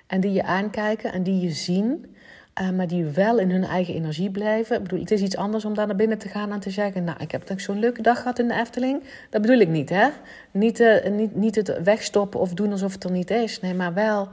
en 0.07 0.21
die 0.21 0.31
je 0.31 0.43
aankijken 0.43 1.13
en 1.13 1.23
die 1.23 1.41
je 1.41 1.51
zien, 1.51 2.14
uh, 2.61 2.69
maar 2.69 2.87
die 2.87 3.05
wel 3.05 3.39
in 3.39 3.51
hun 3.51 3.63
eigen 3.63 3.93
energie 3.93 4.31
blijven. 4.31 4.75
Ik 4.75 4.83
bedoel, 4.83 4.99
het 4.99 5.11
is 5.11 5.21
iets 5.21 5.37
anders 5.37 5.65
om 5.65 5.73
daar 5.73 5.87
naar 5.87 5.95
binnen 5.95 6.17
te 6.17 6.27
gaan 6.27 6.51
en 6.51 6.59
te 6.59 6.69
zeggen: 6.69 7.03
Nou, 7.03 7.17
ik 7.19 7.31
heb 7.31 7.59
zo'n 7.59 7.79
leuke 7.79 8.01
dag 8.01 8.17
gehad 8.17 8.39
in 8.39 8.47
de 8.47 8.53
Efteling. 8.53 9.03
Dat 9.29 9.41
bedoel 9.41 9.59
ik 9.59 9.67
niet, 9.67 9.89
hè? 9.89 10.07
Niet, 10.51 10.79
uh, 10.79 11.05
niet, 11.05 11.35
niet 11.35 11.55
het 11.55 11.83
wegstoppen 11.83 12.39
of 12.39 12.53
doen 12.53 12.71
alsof 12.71 12.93
het 12.93 13.03
er 13.03 13.11
niet 13.11 13.31
is. 13.31 13.59
Nee, 13.59 13.73
maar 13.73 13.93
wel 13.93 14.29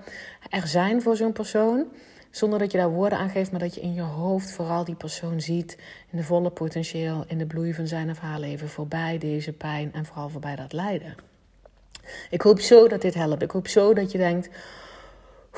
er 0.51 0.67
zijn 0.67 1.03
voor 1.03 1.17
zo'n 1.17 1.33
persoon. 1.33 1.87
Zonder 2.31 2.59
dat 2.59 2.73
je 2.73 2.79
daar 2.79 2.91
woorden 2.91 3.19
aan 3.19 3.31
geeft, 3.31 3.51
maar 3.51 3.61
dat 3.61 3.75
je 3.75 3.81
in 3.81 3.95
je 3.95 4.03
hoofd 4.03 4.53
vooral 4.53 4.85
die 4.85 4.95
persoon 4.95 5.41
ziet. 5.41 5.79
In 6.11 6.19
de 6.19 6.25
volle 6.25 6.51
potentieel, 6.51 7.25
in 7.27 7.39
de 7.39 7.47
bloei 7.47 7.75
van 7.75 7.87
zijn 7.87 8.11
of 8.11 8.19
haar 8.19 8.41
leven. 8.41 8.69
Voorbij 8.69 9.19
deze 9.19 9.53
pijn 9.53 9.93
en 9.93 10.05
vooral 10.05 10.29
voorbij 10.29 10.57
dat 10.57 10.73
lijden. 10.73 11.15
Ik 12.31 12.43
hoop 12.43 12.61
zo 12.61 12.89
dat 12.89 13.01
dit 13.01 13.15
helpt. 13.15 13.43
Ik 13.43 13.51
hoop 13.51 13.69
zo 13.69 13.95
dat 13.95 14.13
je 14.13 14.19
denkt 14.19 14.49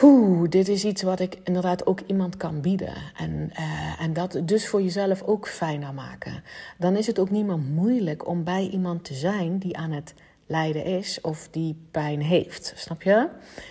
Oeh, 0.03 0.49
dit 0.49 0.69
is 0.69 0.85
iets 0.85 1.03
wat 1.03 1.21
ik 1.21 1.39
inderdaad 1.45 1.87
ook 1.87 2.01
iemand 2.07 2.37
kan 2.37 2.61
bieden. 2.61 2.95
En, 3.17 3.51
uh, 3.59 4.01
en 4.01 4.13
dat 4.13 4.41
dus 4.45 4.69
voor 4.69 4.83
jezelf 4.83 5.23
ook 5.23 5.49
fijner 5.49 5.95
maken. 5.95 6.43
Dan 6.79 6.97
is 6.97 7.07
het 7.07 7.19
ook 7.19 7.31
niet 7.31 7.47
meer 7.47 7.59
moeilijk 7.59 8.29
om 8.29 8.45
bij 8.45 8.69
iemand 8.69 9.05
te 9.05 9.15
zijn 9.15 9.59
die 9.59 9.77
aan 9.77 9.91
het 9.91 10.15
lijden 10.47 10.85
is 10.85 11.21
of 11.21 11.49
die 11.51 11.77
pijn 11.91 12.21
heeft. 12.21 12.73
Snap 12.77 13.03
je? 13.03 13.29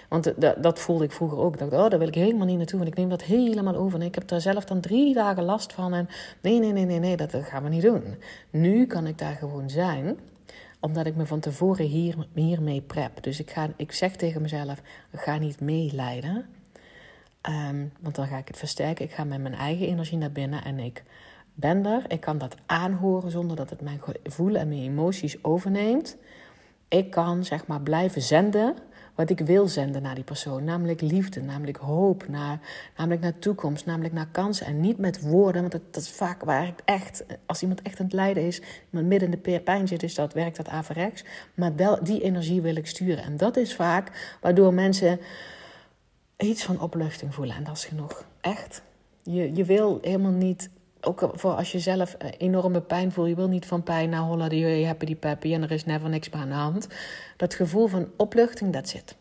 Want 0.09 0.33
dat 0.63 0.79
voelde 0.79 1.03
ik 1.03 1.11
vroeger 1.11 1.37
ook. 1.37 1.53
Ik 1.53 1.59
dacht, 1.59 1.83
oh, 1.83 1.89
daar 1.89 1.99
wil 1.99 2.07
ik 2.07 2.15
helemaal 2.15 2.47
niet 2.47 2.57
naartoe. 2.57 2.79
Want 2.79 2.91
ik 2.91 2.97
neem 2.97 3.09
dat 3.09 3.23
helemaal 3.23 3.75
over. 3.75 3.99
En 3.99 4.05
ik 4.05 4.15
heb 4.15 4.27
daar 4.27 4.41
zelf 4.41 4.65
dan 4.65 4.79
drie 4.79 5.13
dagen 5.13 5.43
last 5.43 5.73
van. 5.73 5.93
En 5.93 6.09
nee, 6.41 6.59
nee, 6.59 6.71
nee, 6.71 6.85
nee, 6.85 6.99
nee, 6.99 7.17
dat 7.17 7.35
gaan 7.35 7.63
we 7.63 7.69
niet 7.69 7.81
doen. 7.81 8.03
Nu 8.49 8.85
kan 8.85 9.07
ik 9.07 9.17
daar 9.17 9.35
gewoon 9.35 9.69
zijn 9.69 10.17
omdat 10.83 11.05
ik 11.05 11.15
me 11.15 11.25
van 11.25 11.39
tevoren 11.39 11.85
hier, 11.85 12.15
hiermee 12.33 12.81
prep. 12.81 13.23
Dus 13.23 13.39
ik, 13.39 13.51
ga, 13.51 13.69
ik 13.75 13.91
zeg 13.91 14.15
tegen 14.15 14.41
mezelf: 14.41 14.81
ga 15.13 15.37
niet 15.37 15.59
meelijden. 15.59 16.45
Um, 17.49 17.91
want 17.99 18.15
dan 18.15 18.27
ga 18.27 18.37
ik 18.37 18.47
het 18.47 18.57
versterken. 18.57 19.05
Ik 19.05 19.11
ga 19.11 19.23
met 19.23 19.41
mijn 19.41 19.53
eigen 19.53 19.87
energie 19.87 20.17
naar 20.17 20.31
binnen 20.31 20.63
en 20.63 20.79
ik 20.79 21.03
ben 21.53 21.85
er. 21.85 22.03
Ik 22.07 22.19
kan 22.19 22.37
dat 22.37 22.55
aanhoren 22.65 23.31
zonder 23.31 23.55
dat 23.55 23.69
het 23.69 23.81
mijn 23.81 24.01
gevoel 24.23 24.55
en 24.55 24.67
mijn 24.67 24.81
emoties 24.81 25.43
overneemt. 25.43 26.17
Ik 26.87 27.11
kan 27.11 27.45
zeg 27.45 27.67
maar 27.67 27.81
blijven 27.81 28.21
zenden 28.21 28.75
wat 29.15 29.29
ik 29.29 29.39
wil 29.39 29.67
zenden 29.67 30.01
naar 30.01 30.15
die 30.15 30.23
persoon. 30.23 30.63
Namelijk 30.63 31.01
liefde, 31.01 31.41
namelijk 31.41 31.77
hoop, 31.77 32.27
naar, 32.27 32.59
namelijk 32.97 33.21
naar 33.21 33.39
toekomst, 33.39 33.85
namelijk 33.85 34.13
naar 34.13 34.27
kansen. 34.31 34.65
En 34.65 34.79
niet 34.79 34.97
met 34.97 35.21
woorden, 35.21 35.61
want 35.61 35.73
dat, 35.73 35.81
dat 35.91 36.03
is 36.03 36.09
vaak 36.09 36.43
waar 36.43 36.67
ik 36.67 36.79
echt, 36.85 37.25
als 37.45 37.61
iemand 37.61 37.81
echt 37.81 37.99
aan 37.99 38.05
het 38.05 38.13
lijden 38.13 38.45
is, 38.45 38.61
iemand 38.89 39.07
midden 39.07 39.31
in 39.31 39.39
de 39.43 39.59
pijn 39.59 39.87
zit, 39.87 39.99
dus 39.99 40.15
dat 40.15 40.33
werkt 40.33 40.57
dat 40.57 40.67
averechts. 40.67 41.23
Maar 41.53 41.75
wel, 41.75 42.03
die 42.03 42.21
energie 42.21 42.61
wil 42.61 42.75
ik 42.75 42.87
sturen. 42.87 43.23
En 43.23 43.37
dat 43.37 43.57
is 43.57 43.75
vaak 43.75 44.37
waardoor 44.41 44.73
mensen 44.73 45.19
iets 46.37 46.63
van 46.63 46.79
opluchting 46.79 47.33
voelen. 47.33 47.55
En 47.55 47.63
dat 47.63 47.77
is 47.77 47.85
genoeg. 47.85 48.25
Echt. 48.41 48.81
Je, 49.23 49.55
je 49.55 49.63
wil 49.63 49.99
helemaal 50.01 50.31
niet 50.31 50.69
ook 51.05 51.29
voor 51.33 51.51
als 51.51 51.71
je 51.71 51.79
zelf 51.79 52.15
enorme 52.37 52.81
pijn 52.81 53.11
voelt. 53.11 53.27
Je 53.27 53.35
wil 53.35 53.47
niet 53.47 53.65
van 53.65 53.83
pijn 53.83 54.09
naar 54.09 54.21
hollen, 54.21 54.49
die 54.49 54.85
happy 54.85 55.05
die 55.05 55.15
peppy 55.15 55.53
en 55.53 55.63
er 55.63 55.71
is 55.71 55.85
never 55.85 56.09
niks 56.09 56.29
meer 56.29 56.41
aan 56.41 56.49
de 56.49 56.53
hand. 56.53 56.87
Dat 57.37 57.53
gevoel 57.53 57.87
van 57.87 58.11
opluchting, 58.17 58.71
that's 58.71 58.93
it. 58.93 59.15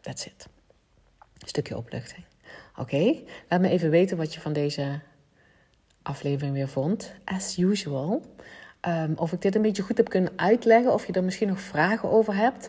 That's 0.00 0.26
it. 0.26 0.46
Een 1.38 1.48
stukje 1.48 1.76
opluchting. 1.76 2.24
Oké, 2.76 3.14
laat 3.48 3.60
me 3.60 3.68
even 3.68 3.90
weten 3.90 4.16
wat 4.16 4.34
je 4.34 4.40
van 4.40 4.52
deze 4.52 5.00
aflevering 6.02 6.54
weer 6.54 6.68
vond. 6.68 7.12
As 7.24 7.58
usual. 7.58 8.22
Um, 8.88 9.12
of 9.16 9.32
ik 9.32 9.40
dit 9.40 9.54
een 9.54 9.62
beetje 9.62 9.82
goed 9.82 9.96
heb 9.96 10.08
kunnen 10.08 10.32
uitleggen. 10.36 10.92
Of 10.92 11.06
je 11.06 11.12
er 11.12 11.24
misschien 11.24 11.48
nog 11.48 11.60
vragen 11.60 12.10
over 12.10 12.34
hebt. 12.34 12.68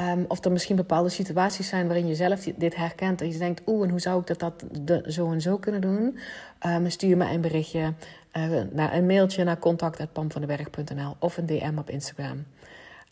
Um, 0.00 0.24
of 0.28 0.44
er 0.44 0.52
misschien 0.52 0.76
bepaalde 0.76 1.08
situaties 1.08 1.68
zijn 1.68 1.86
waarin 1.86 2.06
je 2.06 2.14
zelf 2.14 2.40
dit 2.56 2.76
herkent. 2.76 3.20
En 3.20 3.32
je 3.32 3.38
denkt, 3.38 3.62
oeh, 3.66 3.84
en 3.84 3.90
hoe 3.90 4.00
zou 4.00 4.20
ik 4.20 4.38
dat, 4.38 4.64
dat 4.80 5.12
zo 5.12 5.32
en 5.32 5.40
zo 5.40 5.58
kunnen 5.58 5.80
doen? 5.80 6.18
Um, 6.66 6.90
stuur 6.90 7.16
me 7.16 7.32
een 7.32 7.40
berichtje, 7.40 7.94
uh, 8.32 8.62
naar 8.70 8.94
een 8.94 9.06
mailtje 9.06 9.44
naar 9.44 9.58
contact.pamvandeberg.nl 9.58 11.16
of 11.18 11.36
een 11.36 11.46
DM 11.46 11.78
op 11.78 11.90
Instagram. 11.90 12.46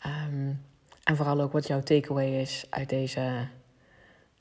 Um, 0.05 0.61
en 1.03 1.15
vooral 1.15 1.41
ook 1.41 1.51
wat 1.51 1.67
jouw 1.67 1.81
takeaway 1.81 2.41
is 2.41 2.65
uit 2.69 2.89
deze, 2.89 3.47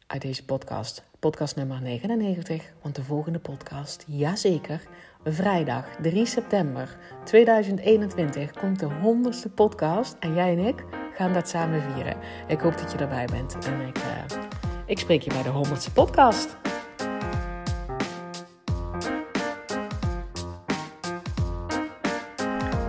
uit 0.06 0.22
deze 0.22 0.44
podcast. 0.44 1.02
Podcast 1.18 1.56
nummer 1.56 1.82
99, 1.82 2.72
want 2.82 2.94
de 2.94 3.02
volgende 3.02 3.38
podcast, 3.38 4.04
jazeker, 4.06 4.82
vrijdag 5.24 5.86
3 6.02 6.26
september 6.26 6.96
2021 7.24 8.50
komt 8.50 8.78
de 8.78 8.88
100ste 8.88 9.54
podcast. 9.54 10.16
En 10.20 10.34
jij 10.34 10.52
en 10.52 10.58
ik 10.58 10.84
gaan 11.18 11.32
dat 11.32 11.48
samen 11.48 11.82
vieren. 11.82 12.16
Ik 12.46 12.60
hoop 12.60 12.78
dat 12.78 12.92
je 12.92 12.98
erbij 12.98 13.28
bent. 13.32 13.66
En 13.66 13.80
ik, 13.80 13.98
uh, 13.98 14.38
ik 14.86 14.98
spreek 14.98 15.22
je 15.22 15.30
bij 15.30 15.42
de 15.42 15.50
100ste 15.50 15.92
podcast. 15.92 16.56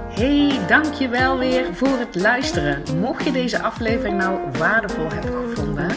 Hey, 0.09 0.59
dankjewel 0.67 1.37
weer 1.37 1.75
voor 1.75 1.97
het 1.99 2.15
luisteren. 2.15 2.83
Mocht 2.99 3.23
je 3.23 3.31
deze 3.31 3.61
aflevering 3.61 4.17
nou 4.17 4.39
waardevol 4.57 5.07
hebben 5.09 5.49
gevonden, 5.49 5.91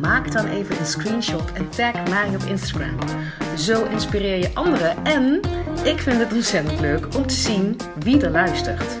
maak 0.00 0.32
dan 0.32 0.46
even 0.46 0.78
een 0.78 0.86
screenshot 0.86 1.52
en 1.52 1.68
tag 1.68 2.08
mij 2.08 2.28
op 2.34 2.42
Instagram. 2.42 2.98
Zo 3.56 3.84
inspireer 3.84 4.38
je 4.38 4.50
anderen 4.54 5.04
en 5.04 5.40
ik 5.84 5.98
vind 5.98 6.18
het 6.18 6.32
ontzettend 6.32 6.80
leuk 6.80 7.14
om 7.16 7.26
te 7.26 7.34
zien 7.34 7.76
wie 7.98 8.24
er 8.24 8.30
luistert. 8.30 9.00